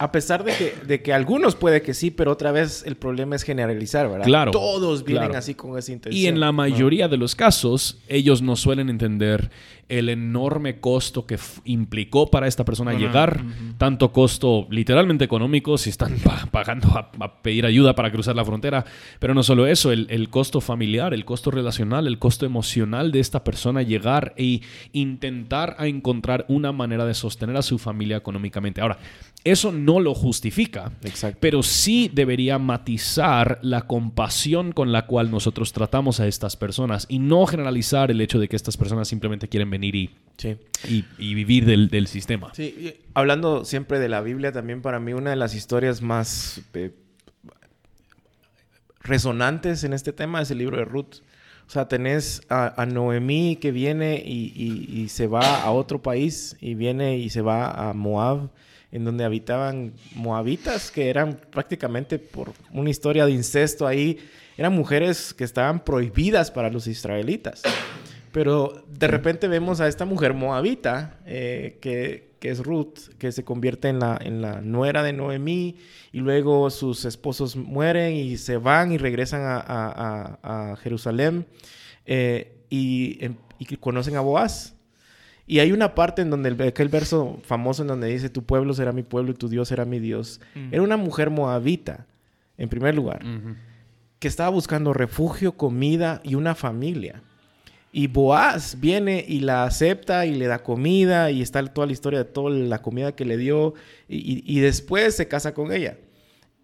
[0.00, 3.36] a pesar de que, de que algunos puede que sí, pero otra vez el problema
[3.36, 4.26] es generalizar, ¿verdad?
[4.26, 4.50] Claro.
[4.50, 6.20] Todos vienen así con esa intención.
[6.20, 9.50] Y en la mayoría de los casos, ellos no suelen entender
[9.88, 13.42] el enorme costo que implicó para esta persona llegar,
[13.78, 16.16] tanto costo literalmente económico, si están
[16.50, 18.84] pagando a, pedir ayuda para cruzar la frontera,
[19.18, 23.44] pero no solo eso, el, costo familiar, el costo relacional, el costo emocional de esta
[23.44, 24.60] persona llegar e
[24.92, 28.80] intentar a encontrar una manera de sostener a su familia económicamente.
[28.80, 28.98] Ahora,
[29.44, 30.90] eso no lo justifica,
[31.38, 37.18] pero sí debería matizar la compasión con la cual nosotros tratamos a estas personas y
[37.18, 40.10] no generalizar el hecho de que estas personas simplemente quieren venir y,
[41.18, 42.52] y, vivir del, sistema.
[42.54, 46.92] Sí, hablando siempre de la Biblia, también para mí una de las historias más eh,
[49.00, 51.22] resonantes en este tema es el libro de Ruth.
[51.66, 57.16] O sea, tenés a, Noemí que viene y, se va a otro país y viene
[57.16, 58.50] y se va a Moab,
[58.92, 64.18] en donde habitaban moabitas, que eran prácticamente por una historia de incesto ahí,
[64.56, 67.62] eran mujeres que estaban prohibidas para los israelitas.
[68.34, 73.88] Pero de repente vemos a esta mujer moabita, eh, que, es Ruth, que se convierte
[73.88, 75.76] en la, en la nuera de Noemí,
[76.10, 81.46] y luego sus esposos mueren y se van y regresan a, Jerusalén
[82.06, 84.74] eh, em, y, conocen a Boaz.
[85.46, 88.74] Y hay una parte en donde, el, aquel verso famoso en donde dice, tu pueblo
[88.74, 90.40] será mi pueblo y tu Dios será mi Dios.
[90.56, 90.74] Mm.
[90.74, 92.08] Era una mujer moabita,
[92.58, 93.24] en primer lugar,
[94.18, 97.22] que estaba buscando refugio, comida y una familia.
[97.96, 102.18] Y Boaz viene y la acepta y le da comida y está toda la historia
[102.18, 103.74] de toda la comida que le dio
[104.08, 105.98] y, después se casa con ella.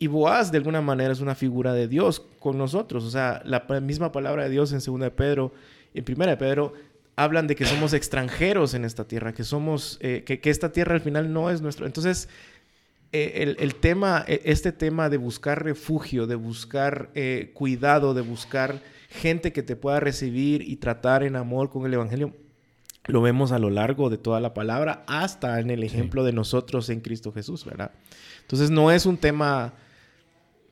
[0.01, 3.05] Y Boaz de alguna manera es una figura de Dios con nosotros.
[3.05, 5.53] O sea, la misma palabra de Dios en 2 de Pedro,
[5.95, 6.73] en 1 de Pedro,
[7.15, 11.01] hablan de que somos extranjeros en esta tierra, que somos, eh, que, esta tierra al
[11.01, 11.87] final no es nuestro.
[11.87, 12.29] Entonces,
[13.13, 18.81] eh, el, tema, e, este tema de buscar refugio, de buscar eh, cuidado, de buscar
[19.09, 22.33] gente que te pueda recibir y tratar en amor con el Evangelio,
[23.07, 26.89] lo vemos a lo largo de toda la palabra, hasta en el ejemplo de nosotros
[26.91, 27.91] en Cristo Jesús, ¿verdad?
[28.43, 29.73] Entonces no es un tema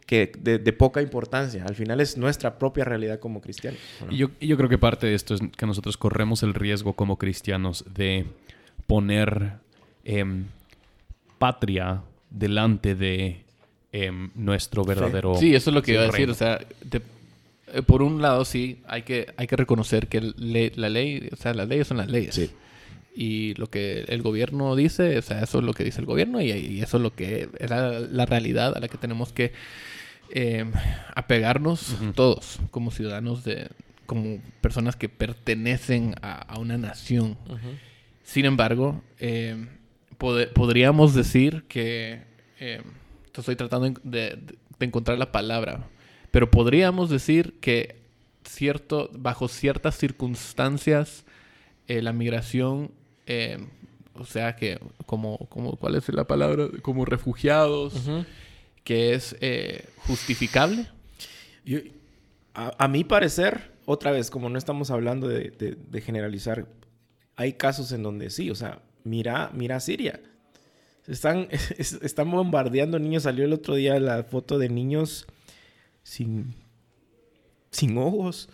[0.07, 3.81] que de, poca importancia, al final es nuestra propia realidad como cristianos.
[4.11, 7.85] yo, yo creo que parte de esto es que nosotros corremos el riesgo como cristianos
[7.93, 8.27] de
[8.87, 9.59] poner
[10.05, 10.47] em,
[11.39, 13.45] patria delante de
[13.93, 15.35] em, nuestro verdadero.
[15.37, 15.55] Sí.
[15.55, 16.31] eso es lo que iba a decir.
[16.31, 16.61] O sea,
[17.73, 21.55] eh, por un lado sí, hay que, hay que reconocer que la ley, o sea,
[21.55, 22.51] las leyes son las leyes.
[23.15, 26.41] Y lo que el gobierno dice, o sea, eso es lo que dice el gobierno
[26.41, 29.53] y, eso es lo que es la, realidad a la que tenemos que
[30.31, 30.65] eh,
[31.17, 33.69] apegarnos todos como ciudadanos de,
[34.07, 37.37] como personas que pertenecen a, una nación.
[38.23, 39.67] Sin embargo, eh,
[40.19, 42.23] podríamos decir que
[43.35, 44.39] estoy tratando de,
[44.79, 45.89] de encontrar la palabra.
[46.31, 47.99] Pero podríamos decir que
[48.49, 51.25] cierto, bajo ciertas circunstancias,
[51.87, 52.91] eh, la migración,
[53.27, 53.59] eh,
[54.15, 56.69] o sea que como, como, ¿cuál es la palabra?
[56.83, 57.95] Como refugiados,
[58.85, 60.89] que es eh, justificable.
[62.55, 66.67] a, mi parecer, otra vez, como no estamos hablando de, de, generalizar,
[67.37, 70.21] hay casos en donde sí, o sea, mira, mira Siria.
[71.07, 73.25] Están, están bombardeando niños.
[73.25, 75.27] Salió el otro día la foto de niños
[76.03, 76.55] sin,
[77.71, 78.49] sin ojos.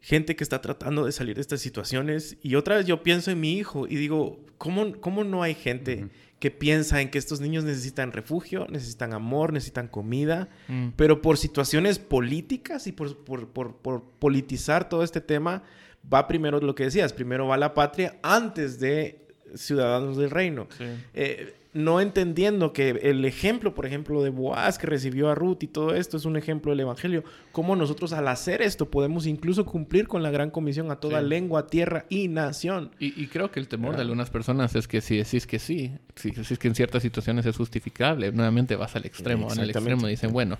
[0.00, 2.38] Gente que está tratando de salir de estas situaciones.
[2.42, 6.08] Y otra vez yo pienso en mi hijo y digo, ¿cómo, cómo no hay gente
[6.38, 10.48] que piensa en que estos niños necesitan refugio, necesitan amor, necesitan comida?
[10.68, 10.90] Mm.
[10.96, 15.64] Pero por situaciones políticas y por, por, por, politizar todo este tema,
[16.12, 20.66] va primero lo que decías, primero va la patria antes de ciudadanos del reino.
[21.14, 25.66] Eh, no entendiendo que el ejemplo, por ejemplo, de Boaz que recibió a Ruth y
[25.66, 27.22] todo esto es un ejemplo del Evangelio.
[27.52, 31.66] Cómo nosotros al hacer esto podemos incluso cumplir con la gran comisión a toda lengua,
[31.66, 32.90] tierra y nación.
[32.98, 36.30] Y, creo que el temor de algunas personas es que si decís que sí, si
[36.30, 40.10] decís que en ciertas situaciones es justificable, nuevamente vas al extremo, van al extremo y
[40.10, 40.58] dicen, bueno,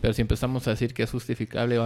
[0.00, 1.78] pero si empezamos a decir que es justificable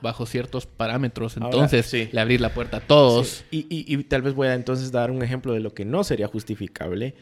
[0.00, 3.44] bajo, ciertos parámetros, entonces le abrir la puerta a todos.
[3.50, 7.14] Y, tal vez voy a entonces dar un ejemplo de lo que no sería justificable.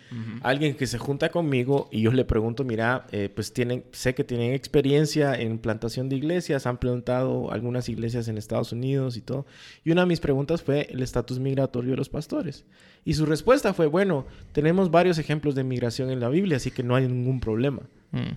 [0.42, 4.24] Alguien que se junta conmigo y yo le pregunto, mira, eh, pues tienen, sé que
[4.24, 9.46] tienen experiencia en plantación de iglesias, han plantado algunas iglesias en Estados Unidos y todo.
[9.84, 12.64] Y una de mis preguntas fue el estatus migratorio de los pastores.
[13.04, 16.82] Y su respuesta fue, bueno, tenemos varios ejemplos de migración en la Biblia, así que
[16.82, 17.82] no hay ningún problema.
[18.10, 18.32] Mm.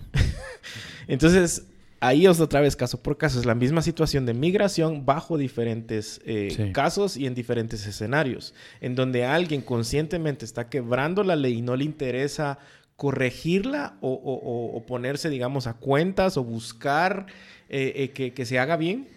[1.08, 1.66] Entonces,
[2.00, 3.38] ahí es otra vez caso por caso.
[3.38, 8.94] Es la misma situación de migración bajo diferentes eh, casos y en diferentes escenarios, en
[8.94, 12.58] donde alguien conscientemente está quebrando la ley y no le interesa
[12.96, 17.26] corregirla o, ponerse, digamos, a cuentas o buscar
[17.70, 19.08] eh, eh, que, que se haga bien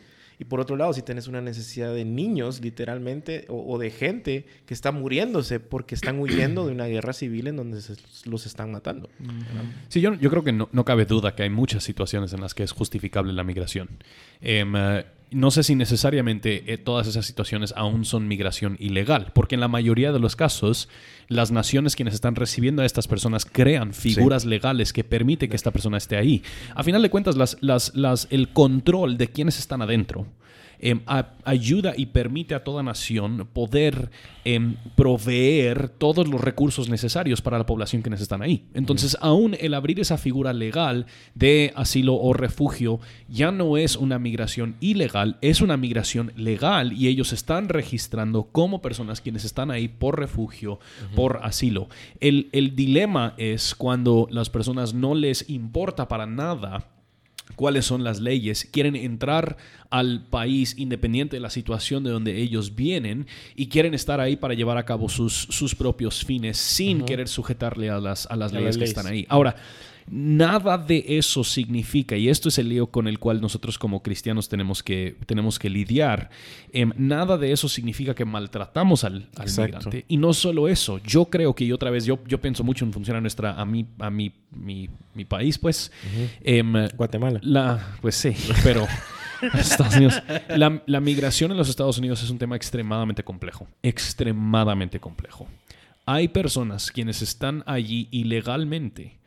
[0.43, 4.73] y por otro lado, si tienes una necesidad de niños, literalmente, o, de gente que
[4.73, 9.09] está muriéndose porque están huyendo de una guerra civil en donde se los están matando.
[9.87, 12.53] Sí, yo, yo creo que no, no, cabe duda que hay muchas situaciones en las
[12.53, 13.87] que es justificable la migración.
[14.41, 19.55] Em, eh, no sé si necesariamente eh, todas esas situaciones aún son migración ilegal, porque
[19.55, 20.89] en la mayoría de los casos
[21.27, 25.71] las naciones quienes están recibiendo a estas personas crean figuras legales que permiten que esta
[25.71, 26.43] persona esté ahí.
[26.75, 30.27] A final de cuentas, las, las, las, el control de quienes están adentro
[30.85, 30.99] Em,
[31.45, 34.11] ayuda y permite a toda nación poder
[34.43, 38.65] em, proveer todos los recursos necesarios para la población que están ahí.
[38.73, 44.19] Entonces, aún el abrir esa figura legal de asilo o refugio ya no es una
[44.19, 49.87] migración ilegal, es una migración legal y ellos están registrando como personas quienes están ahí
[49.87, 50.79] por refugio,
[51.15, 51.87] por asilo.
[52.19, 56.89] El, el dilema es cuando las personas no les importa para nada
[57.55, 59.57] cuáles son las leyes, quieren entrar
[59.89, 64.53] al país independiente de la situación de donde ellos vienen y quieren estar ahí para
[64.53, 68.77] llevar a cabo sus, sus propios fines sin querer sujetarle a las, a las leyes
[68.77, 69.25] que están ahí.
[69.29, 69.55] Ahora,
[70.09, 74.49] Nada de eso significa, y esto es el lío con el cual nosotros como cristianos
[74.49, 76.29] tenemos que, tenemos que lidiar,
[76.71, 80.05] em, nada de eso significa que maltratamos al, migrante.
[80.07, 82.93] Y no solo eso, yo creo que, y otra vez, yo, yo pienso mucho en
[82.93, 85.91] función a, nuestra, a, mi, a mi, mi, país, pues.
[86.43, 87.39] Em, Guatemala.
[87.43, 88.87] La, pues sí, pero...
[89.53, 90.23] Estados Unidos.
[90.47, 93.67] La, la, migración en los Estados Unidos es un tema extremadamente complejo.
[93.81, 95.47] Extremadamente complejo.
[96.05, 99.19] Hay personas quienes están allí ilegalmente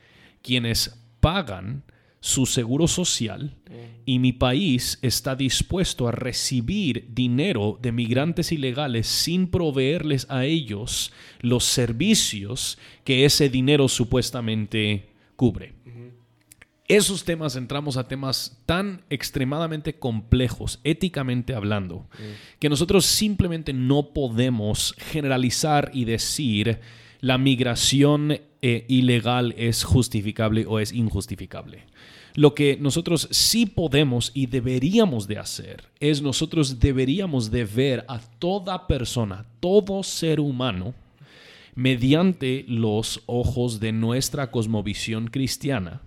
[0.46, 1.82] quienes pagan
[2.20, 3.56] su seguro social
[4.04, 11.12] y mi país está dispuesto a recibir dinero de migrantes ilegales sin proveerles a ellos
[11.40, 15.74] los servicios que ese dinero supuestamente cubre.
[16.88, 22.09] Esos temas entramos a temas tan extremadamente complejos, éticamente hablando,
[22.61, 26.80] que nosotros simplemente no podemos generalizar y decir
[27.20, 31.85] la migración eh, ilegal es justificable o es injustificable.
[32.35, 38.21] Lo que nosotros sí podemos y deberíamos de hacer es nosotros deberíamos de ver a
[38.21, 40.95] toda persona, todo ser humano,
[41.75, 46.03] mediante los ojos de nuestra cosmovisión cristiana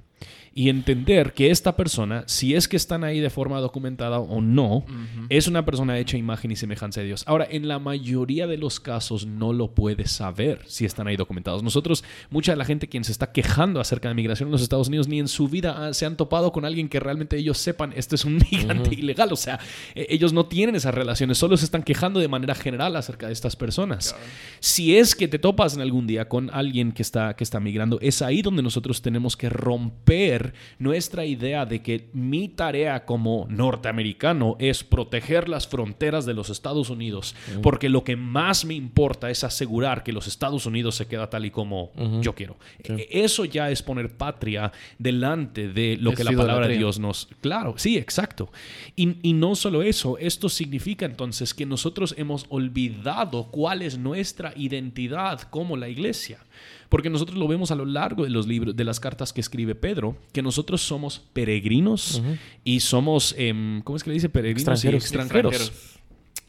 [0.60, 4.84] y entender que esta persona, si es que están ahí de forma documentada o no,
[5.30, 7.24] es una persona hecha imagen y semejanza de Dios.
[7.28, 11.64] Ahora, en la mayoría de los casos no lo puedes saber si están ahí documentados.
[11.64, 14.90] Nosotros, mucha de la gente quien se está quejando acerca de migración en los Estados
[14.90, 18.16] Unidos, ni en su vida se han topado con alguien que realmente ellos sepan, esto
[18.16, 19.32] es un migrante ilegal.
[19.32, 19.62] O sea,
[19.96, 23.32] e, ellos no tienen esas relaciones, solo se están quejando de manera general acerca de
[23.32, 24.14] estas personas.
[24.60, 27.98] Si es que te topas en algún día con alguien que está, que está migrando,
[28.02, 34.56] es ahí donde nosotros tenemos que romper nuestra idea de que mi tarea como norteamericano
[34.60, 39.44] es proteger las fronteras de los Estados Unidos, porque lo que más me importa es
[39.44, 42.58] asegurar que los Estados Unidos se queda tal y como yo quiero.
[42.84, 46.78] E- Eso ya es poner patria delante de lo Es que la palabra de.
[46.78, 47.28] Dios nos...
[47.42, 48.52] Claro, sí, exacto.
[48.96, 54.54] Y, y no solo eso, esto significa entonces que nosotros hemos olvidado cuál es nuestra
[54.56, 56.40] identidad como la iglesia.
[56.90, 59.76] Porque nosotros lo vemos a lo largo de los libros, de las cartas que escribe
[59.76, 62.22] Pedro, que nosotros somos peregrinos
[62.64, 64.30] y somos, em, ¿cómo es que le dice?
[64.30, 65.54] Peregrinos y Extranjeros.
[65.54, 66.00] extranjeros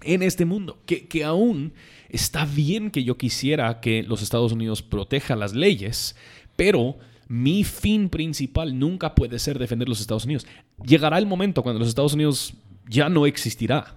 [0.02, 0.78] en este mundo.
[0.86, 1.72] Que, que aún
[2.08, 6.16] está bien que yo quisiera que los Estados Unidos proteja las leyes,
[6.56, 6.96] pero
[7.28, 10.46] mi fin principal nunca puede ser defender los Estados Unidos.
[10.84, 12.54] Llegará el momento cuando los Estados Unidos
[12.88, 13.94] ya no existirá.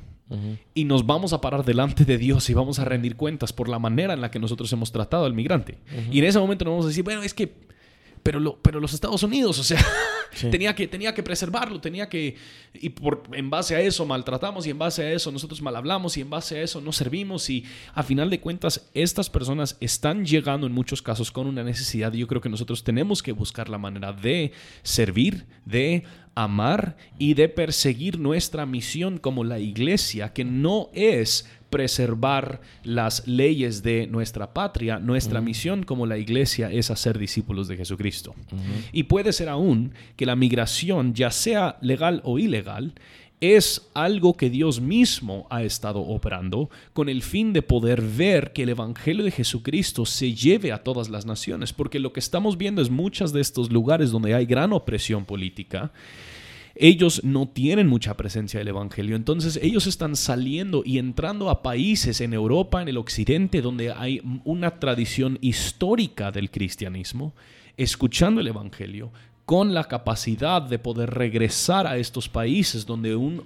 [0.74, 3.80] Y nos vamos a parar delante de Dios y vamos a rendir cuentas por la
[3.80, 5.78] manera en la que nosotros hemos tratado al migrante.
[6.12, 7.54] Y en ese momento nos vamos a decir, bueno, es que
[8.24, 9.86] pero, lo, pero los Estados Unidos, o sea,
[10.34, 10.50] Sí.
[10.50, 12.36] tenía, que, tenía que preservarlo, tenía que,
[12.74, 16.18] y por, en base a eso maltratamos y en base a eso nosotros mal hablamos
[16.18, 20.26] y en base a eso no servimos y a final de cuentas estas personas están
[20.26, 23.70] llegando en muchos casos con una necesidad y yo creo que nosotros tenemos que buscar
[23.70, 26.04] la manera de servir, de
[26.36, 33.82] amar y de perseguir nuestra misión como la iglesia, que no es preservar las leyes
[33.82, 38.36] de nuestra patria, nuestra misión como la iglesia es hacer discípulos de Jesucristo.
[38.92, 42.94] Y puede ser aún que la migración, ya sea legal o ilegal,
[43.42, 48.64] es algo que Dios mismo ha estado operando con el fin de poder ver que
[48.64, 52.84] el Evangelio de Jesucristo se lleve a todas las naciones, porque lo que estamos viendo
[52.84, 55.92] es muchos de estos lugares donde hay gran opresión política,
[56.76, 59.16] ellos no tienen mucha presencia del Evangelio.
[59.16, 64.22] Entonces ellos están saliendo y entrando a países en Europa, en el Occidente, donde hay
[64.44, 67.34] una tradición histórica del cristianismo,
[67.78, 69.12] escuchando el Evangelio,
[69.46, 73.44] con la capacidad de poder regresar a estos países donde un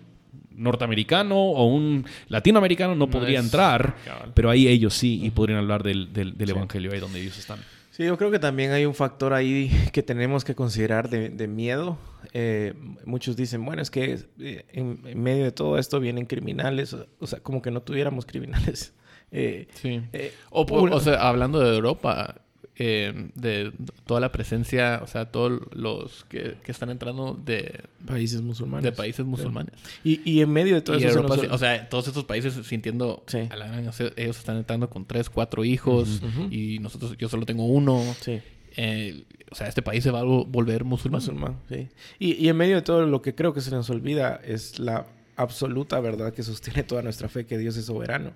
[0.55, 4.31] norteamericano o un latinoamericano no, No podría es- entrar, cabal.
[4.33, 7.59] pero ahí ellos sí y podrían hablar del, del- del Evangelio, ahí donde ellos están.
[7.91, 11.47] Sí, yo creo que también hay un factor ahí que tenemos que considerar de, de
[11.47, 11.97] miedo.
[12.39, 12.73] Eh,
[13.05, 17.07] muchos dicen, bueno, es que eh, en, en medio de todo esto vienen criminales, o,
[17.19, 18.93] o sea, como que no tuviéramos criminales.
[19.29, 20.01] Eh, Sí.
[20.13, 22.35] eh, O, una- o sea, hablando de Europa,
[22.77, 23.73] de
[24.05, 28.83] toda la presencia, o sea, todos los que, que están entrando de, países musulmanes.
[28.85, 29.73] de países musulmanes.
[30.03, 31.09] Y, y en medio de todo eso...
[31.11, 33.39] se nos- o sea, todos estos países sintiendo, Sí.
[33.49, 36.21] a la o ellos están entrando con tres, cuatro hijos
[36.51, 38.01] y nosotros, yo solo tengo uno.
[38.21, 38.39] sí.
[38.77, 41.19] Eh, o sea, este país se va a vo- volver musulmán.
[41.21, 41.87] Musulmán, sí.
[42.19, 45.05] Y, y en medio de todo lo que creo que se nos olvida es la
[45.35, 48.31] absoluta verdad que sostiene toda nuestra fe, que Dios es soberano.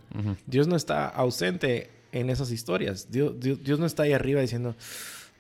[0.46, 3.08] Dios no está ausente en esas historias.
[3.12, 4.76] Dios, Dios, Dios no está ahí arriba diciendo,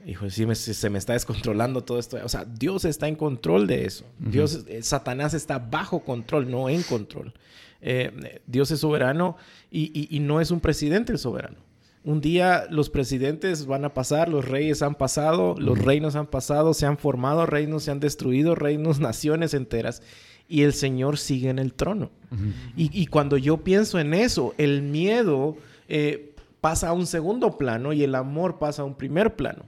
[0.05, 2.17] hijo, sí me- se me está descontrolando todo esto.
[2.23, 4.05] O sea, Dios está en control de eso.
[4.19, 7.33] Dios, eh, Satanás está bajo control, no en control.
[7.81, 9.37] Eh, Dios es soberano
[9.71, 11.57] y, y- y no es un presidente el soberano.
[12.03, 16.73] Un día los presidentes van a pasar, los reyes han pasado, los reinos han pasado,
[16.73, 20.01] se han formado reinos, se han destruido reinos, naciones enteras,
[20.47, 22.09] y el Señor sigue en el trono.
[22.75, 25.55] y, y cuando yo pienso en eso, el miedo
[25.87, 29.65] eh, pasa a un segundo plano y el amor pasa a un primer plano.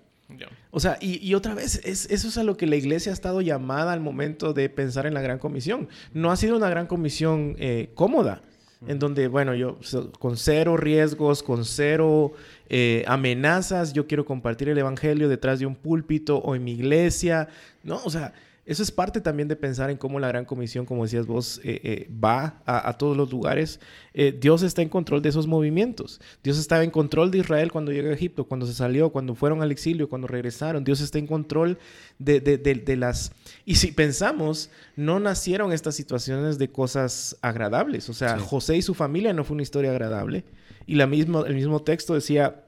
[0.72, 3.14] O sea, y, y otra vez, es, eso es a lo que la iglesia ha
[3.14, 5.88] estado llamada al momento de pensar en la gran comisión.
[6.14, 8.42] No ha sido una gran comisión eh, cómoda,
[8.88, 9.78] en donde, bueno, yo
[10.20, 12.34] con cero riesgos, con cero
[12.70, 17.48] eh, amenazas, yo quiero compartir el evangelio detrás de un púlpito o en mi iglesia.
[17.84, 18.34] No, o sea,
[18.66, 21.82] eso es parte también de pensar en cómo la gran comisión, como decías vos, eh,
[21.84, 23.80] eh, va a, a todos los lugares.
[24.14, 26.22] Eh, Dios está en control de esos movimientos.
[26.44, 29.62] Dios estaba en control de Israel cuando llegó a Egipto, cuando se salió, cuando fueron
[29.62, 30.84] al exilio, cuando regresaron.
[30.86, 31.78] Dios está en control
[32.20, 33.34] de, de- de- de las...
[33.66, 38.08] Y si pensamos, no nacieron estas situaciones de cosas agradables.
[38.10, 38.46] O sea, Sí.
[38.48, 40.46] José y su familia no fue una historia agradable.
[40.86, 42.63] Y la misma, el mismo texto decía,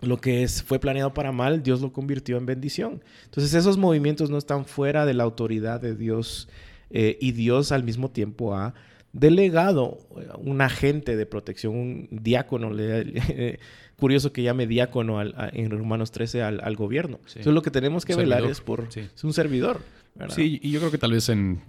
[0.00, 3.02] lo que es, fue planeado para mal, Dios lo convirtió en bendición.
[3.24, 6.48] Entonces esos movimientos no están fuera de la autoridad de Dios
[6.90, 8.74] eh, y Dios al mismo tiempo ha
[9.12, 12.70] delegado eh, un agente de protección, un diácono,
[13.98, 17.18] curioso que llame diácono al- a- en Romanos 13 al, al gobierno.
[17.26, 17.38] Sí.
[17.40, 19.00] Entonces lo que tenemos que velar es por Sí.
[19.14, 19.80] es un servidor.
[20.14, 20.34] ¿verdad?
[20.34, 21.60] Sí, y yo creo que tal vez en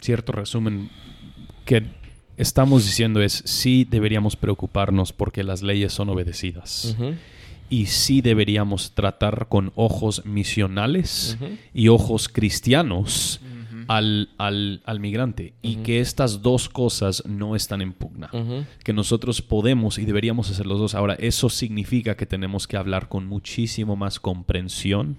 [0.00, 0.90] cierto resumen
[1.64, 1.84] que
[2.36, 6.96] estamos diciendo es sí deberíamos preocuparnos porque las leyes son obedecidas
[7.70, 11.38] y sí deberíamos tratar con ojos misionales
[11.72, 13.40] y ojos cristianos
[13.86, 18.30] al, al, al migrante y que estas dos cosas no están en pugna.
[18.84, 20.94] Que nosotros podemos y deberíamos hacer los dos.
[20.94, 25.16] Ahora, eso significa que tenemos que hablar con muchísimo más comprensión,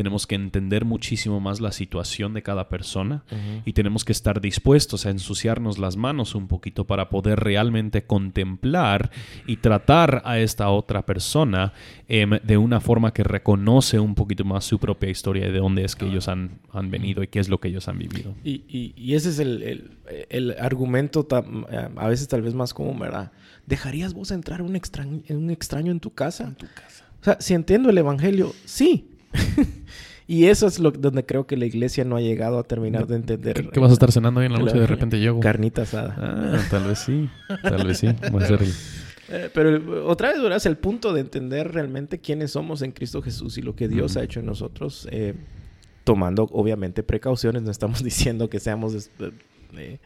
[0.00, 3.22] tenemos que entender muchísimo más la situación de cada persona
[3.66, 9.10] y tenemos que estar dispuestos a ensuciarnos las manos un poquito para poder realmente contemplar
[9.46, 11.74] y tratar a esta otra persona
[12.08, 15.84] em, de una forma que reconoce un poquito más su propia historia y de dónde
[15.84, 18.34] es que ellos han, han venido y qué es lo que ellos han vivido.
[18.42, 19.90] Y, y- y ese es el, el-
[20.30, 21.28] el argumento
[21.96, 23.32] a veces tal vez más común, ¿verdad?
[23.66, 26.44] ¿Dejarías vos entrar un extraño, un extraño en tu casa?
[26.44, 27.04] En tu casa.
[27.20, 29.09] O sea, si entiendo el evangelio, sí.
[30.26, 33.16] y eso es lo donde creo que la iglesia no ha llegado a terminar de
[33.16, 33.70] entender.
[33.70, 34.78] ¿Qué, vas a estar cenando hoy en la noche?
[34.78, 35.40] De repente llego.
[35.40, 36.14] Carnita asada.
[36.18, 37.28] Ah, tal vez sí.
[37.62, 38.06] Tal vez sí.
[38.06, 38.72] A el-
[39.32, 40.56] Eh, pero otra vez, ¿verdad?
[40.56, 44.16] Es el punto de entender realmente quiénes somos en Cristo Jesús y lo que Dios
[44.16, 45.34] ha hecho en nosotros, eh,
[46.02, 47.62] tomando obviamente precauciones.
[47.62, 49.08] No estamos diciendo que seamos
[49.76, 49.98] eh,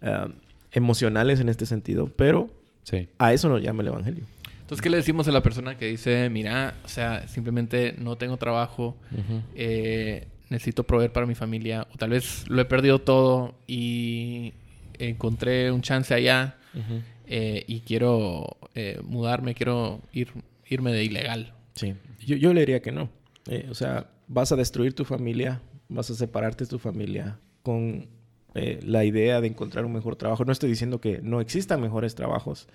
[0.00, 0.28] ah,
[0.72, 2.48] emocionales en este sentido, pero
[2.84, 3.08] Sí.
[3.18, 4.24] a eso nos llama el Evangelio.
[4.64, 8.38] Entonces, ¿qué le decimos a la persona que dice, mira, o sea, simplemente no tengo
[8.38, 8.96] trabajo,
[9.54, 14.54] eh, necesito proveer para mi familia, o tal vez lo he perdido todo y
[14.98, 16.56] encontré un chance allá
[17.26, 20.28] eh, y quiero eh, mudarme, quiero ir,
[20.66, 21.52] irme de ilegal?
[21.74, 21.94] Sí.
[22.26, 23.10] Yo, yo le diría que no.
[23.68, 25.60] O sea, vas a destruir tu familia,
[25.90, 28.08] vas a separarte de tu familia con
[28.54, 30.46] la idea de encontrar un mejor trabajo.
[30.46, 32.66] No estoy diciendo que no existan mejores trabajos,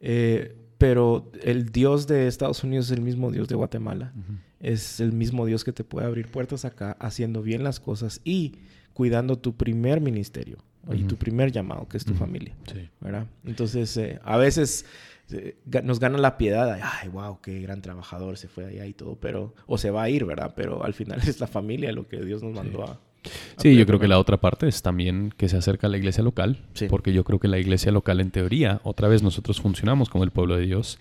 [0.00, 4.14] eh, pero el Dios de Estados Unidos es el mismo Dios de Guatemala.
[4.60, 8.54] Es el mismo Dios que te puede abrir puertas acá haciendo bien las cosas y
[8.94, 10.56] cuidando tu primer ministerio
[10.90, 12.56] y tu primer llamado, que es tu familia.
[12.72, 12.88] Sí.
[12.98, 13.26] ¿verdad?
[13.44, 14.86] Entonces, eh, a veces
[15.30, 16.74] eh, nos gana la piedad.
[16.74, 19.54] de, Ay, wow, qué gran trabajador se fue allá y todo, pero...
[19.66, 20.54] O se va a ir, ¿verdad?
[20.56, 22.98] Pero al final es la familia lo que Dios nos mandó a
[23.58, 26.24] Sí, yo creo que la otra parte es también que se acerca a la iglesia
[26.24, 26.86] local, Sí.
[26.88, 30.30] porque yo creo que la iglesia local en teoría, otra vez nosotros funcionamos como el
[30.30, 30.98] pueblo de Dios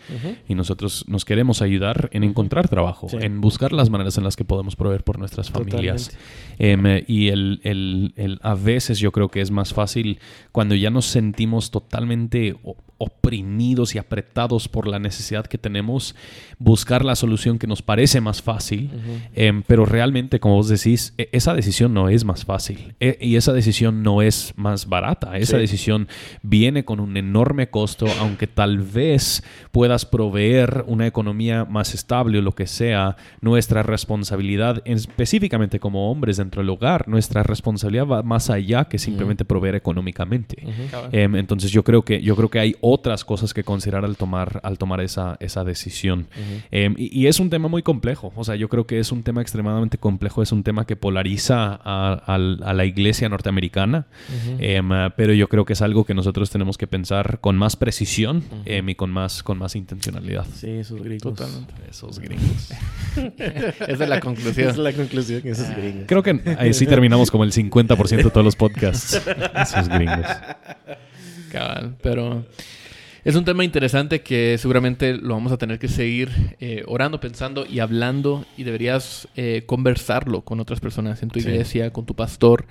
[0.48, 3.18] y nosotros nos queremos ayudar en encontrar trabajo, Sí.
[3.22, 6.12] en buscar las maneras en las que podemos proveer por nuestras familias.
[6.58, 10.20] Em, eh, y el, el- el- a veces yo creo que es más fácil
[10.52, 12.56] cuando ya nos sentimos totalmente
[13.00, 16.16] oprimidos y apretados por la necesidad que tenemos,
[16.60, 18.92] buscar la solución que nos parece más fácil.
[19.34, 23.36] Em, pero realmente, como vos decís, e- esa decisión no es más fácil E- y
[23.36, 25.38] esa decisión no es más barata.
[25.38, 25.62] Esa Sí.
[25.62, 26.08] decisión
[26.44, 32.42] viene con un enorme costo, aunque tal vez puedas proveer una economía más estable o
[32.42, 33.16] lo que sea.
[33.42, 39.46] Nuestra responsabilidad, específicamente como hombres dentro del hogar, nuestra responsabilidad va más allá que simplemente
[39.46, 40.64] proveer económicamente.
[41.12, 44.60] Em, entonces yo creo que yo creo que hay otras cosas que considerar al tomar
[44.64, 46.28] al tomar esa, esa decisión.
[46.72, 48.34] Em, y, y es un tema muy complejo.
[48.36, 50.42] O sea, yo creo que es un tema extremadamente complejo.
[50.42, 54.08] Es un tema que polariza a, la iglesia norteamericana.
[54.60, 57.76] Em, ah, pero yo creo que es algo que nosotros tenemos que pensar con más
[57.76, 60.46] precisión em, y con más con más intencionalidad.
[60.56, 61.36] Sí, esos gringos.
[61.36, 61.74] Totalmente.
[61.90, 62.72] Esos gringos.
[63.88, 64.70] Esa es la conclusión.
[64.70, 66.04] Esa es la conclusión, esos gringos.
[66.08, 69.22] Creo que ahí sí terminamos como el 50% de todos los podcasts.
[69.56, 70.26] Esos gringos.
[71.52, 72.46] Cabal, pero
[73.30, 77.66] es un tema interesante que seguramente lo vamos a tener que seguir eh, orando, pensando
[77.66, 81.48] y hablando y deberías eh, conversarlo con otras personas en tu Sí.
[81.48, 82.66] iglesia, con tu pastor,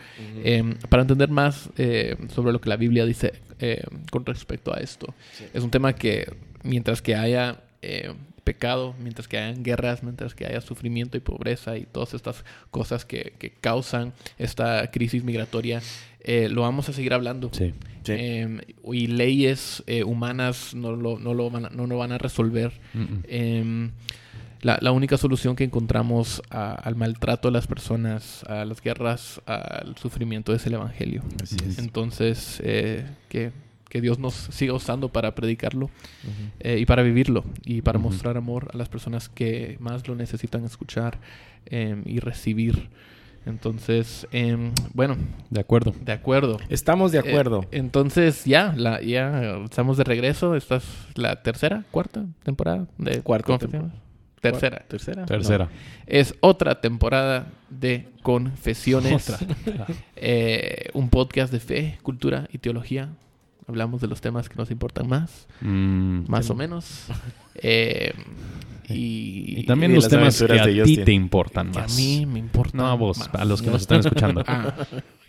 [0.44, 4.78] eh, para entender más eh, sobre lo que la Biblia dice eh, con respecto a
[4.80, 5.14] esto.
[5.54, 6.32] Es un tema que
[6.64, 8.12] mientras que haya eh,
[8.52, 13.04] pecado, mientras que hayan guerras, mientras que haya sufrimiento y pobreza y todas estas cosas
[13.04, 15.80] que, que causan esta crisis migratoria,
[16.20, 17.50] eh, lo vamos a seguir hablando.
[17.52, 17.72] Sí.
[18.04, 18.12] Sí.
[18.16, 18.60] Eh,
[18.92, 22.72] y leyes eh, humanas no lo, no, lo van a, no lo van a resolver.
[22.94, 23.90] Mm, mm.
[24.62, 29.40] La, la única solución que encontramos a- al maltrato de las personas, a las guerras,
[29.46, 31.22] al sufrimiento es el Evangelio.
[31.42, 31.78] Así es.
[31.78, 33.52] Entonces, eh, que,
[33.88, 35.90] que Dios nos siga usando para predicarlo
[36.60, 40.64] eh, y para vivirlo y para mostrar amor a las personas que más lo necesitan
[40.64, 41.18] escuchar
[41.66, 42.88] eh, y recibir.
[43.46, 45.16] Entonces, em, bueno,
[45.48, 45.94] De acuerdo.
[46.02, 46.58] de acuerdo.
[46.68, 47.62] Estamos de acuerdo.
[47.64, 50.54] Eh, entonces ya, la, ya estamos de regreso.
[50.54, 50.84] Esta es
[51.14, 53.92] la tercera, cuarta temporada de Cuarta Confesiones.
[54.40, 54.84] Tercera.
[54.86, 55.26] ¿Tercera?
[55.26, 55.68] Tercera.
[56.06, 59.30] Es otra temporada de Confesiones.
[59.30, 59.46] Otra.
[60.20, 63.10] Eh, un podcast de fe, cultura y teología.
[63.68, 67.06] Hablamos de los temas que nos importan más, Mm, más o menos.
[67.54, 68.12] Eh,
[68.88, 71.96] y, Y también y los temas que a ti te importan que a más.
[71.96, 72.76] mí me importa.
[72.76, 73.30] No a vos, más.
[73.34, 74.42] a los que nos están escuchando.
[74.48, 74.74] Ah,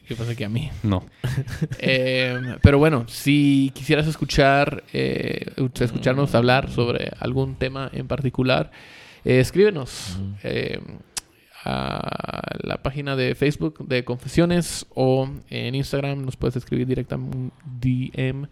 [0.07, 0.69] ¿qué pasa que a mí?
[0.83, 1.05] No.
[1.79, 5.45] Eh, pero bueno, si quisieras escuchar, eh,
[5.81, 8.71] escucharnos hablar sobre algún tema en particular,
[9.25, 10.17] eh, escríbenos.
[10.43, 10.79] Eh,
[11.66, 18.47] a la página de Facebook de Confesiones o en Instagram nos puedes escribir directamente DM.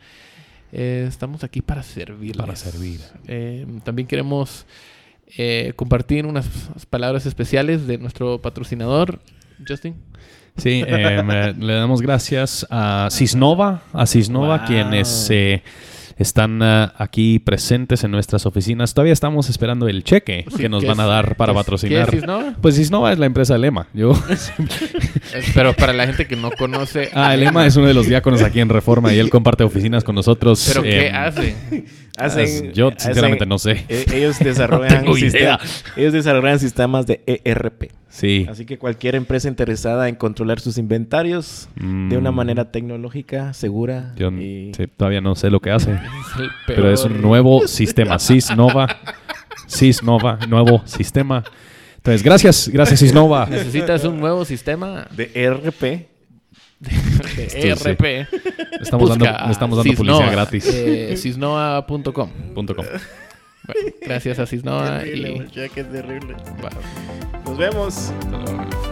[0.72, 2.36] Eh, estamos aquí para servir.
[2.38, 2.99] Para servir.
[3.28, 4.66] Eh, también queremos
[5.38, 6.47] eh, compartir unas
[6.89, 9.20] palabras especiales de nuestro patrocinador,
[9.68, 9.95] Justin.
[10.58, 14.68] Sí, me- le damos gracias a Cisnova, a Cisnova, Wow.
[14.68, 15.62] quienes eh,
[16.18, 18.93] están ah, aquí presentes en nuestras oficinas.
[18.93, 22.09] Todavía estamos esperando el cheque Sí, que nos ¿qué van a dar para patrocinar.
[22.09, 22.55] qué es Cisnova?
[22.61, 23.88] Pues Cisnova es la empresa de Lema.
[23.93, 24.13] Yo,
[25.34, 27.09] Eh, Pero para la gente que no conoce.
[27.13, 30.15] ah, Lema es uno de los diáconos aquí en Reforma y él comparte oficinas con
[30.15, 30.63] nosotros.
[30.68, 31.55] ¿Pero qué em, hace?
[32.18, 33.86] Hacen- Yo sinceramente hacen- no sé.
[33.89, 37.91] eh, ellos desarrollan ellos desarrollan sistemas de ERP.
[38.09, 38.47] Sí.
[38.49, 44.13] Así que cualquier empresa interesada en controlar sus inventarios de una Mm, manera tecnológica, segura
[44.15, 45.91] Yo y sí, todavía no sé lo que hace.
[46.39, 48.18] Es Pero es un nuevo sistema.
[48.20, 48.88] Cisnova.
[49.70, 51.43] Cisnova, nuevo sistema.
[51.97, 53.47] Entonces, gracias, gracias Cisnova.
[53.49, 56.07] Necesitas un nuevo sistema de ERP.
[57.55, 58.28] ERP.
[58.82, 60.65] Estamos Busca dando, a estamos dando publicidad gratis.
[60.67, 62.30] eh, Cisnoa.com.
[62.53, 62.86] Punto com.
[63.65, 66.36] Bueno, gracias a Cisnoa y muchacha, qué terrible.
[66.63, 66.69] va.
[67.45, 68.13] Nos vemos.
[68.21, 68.86] Hasta luego.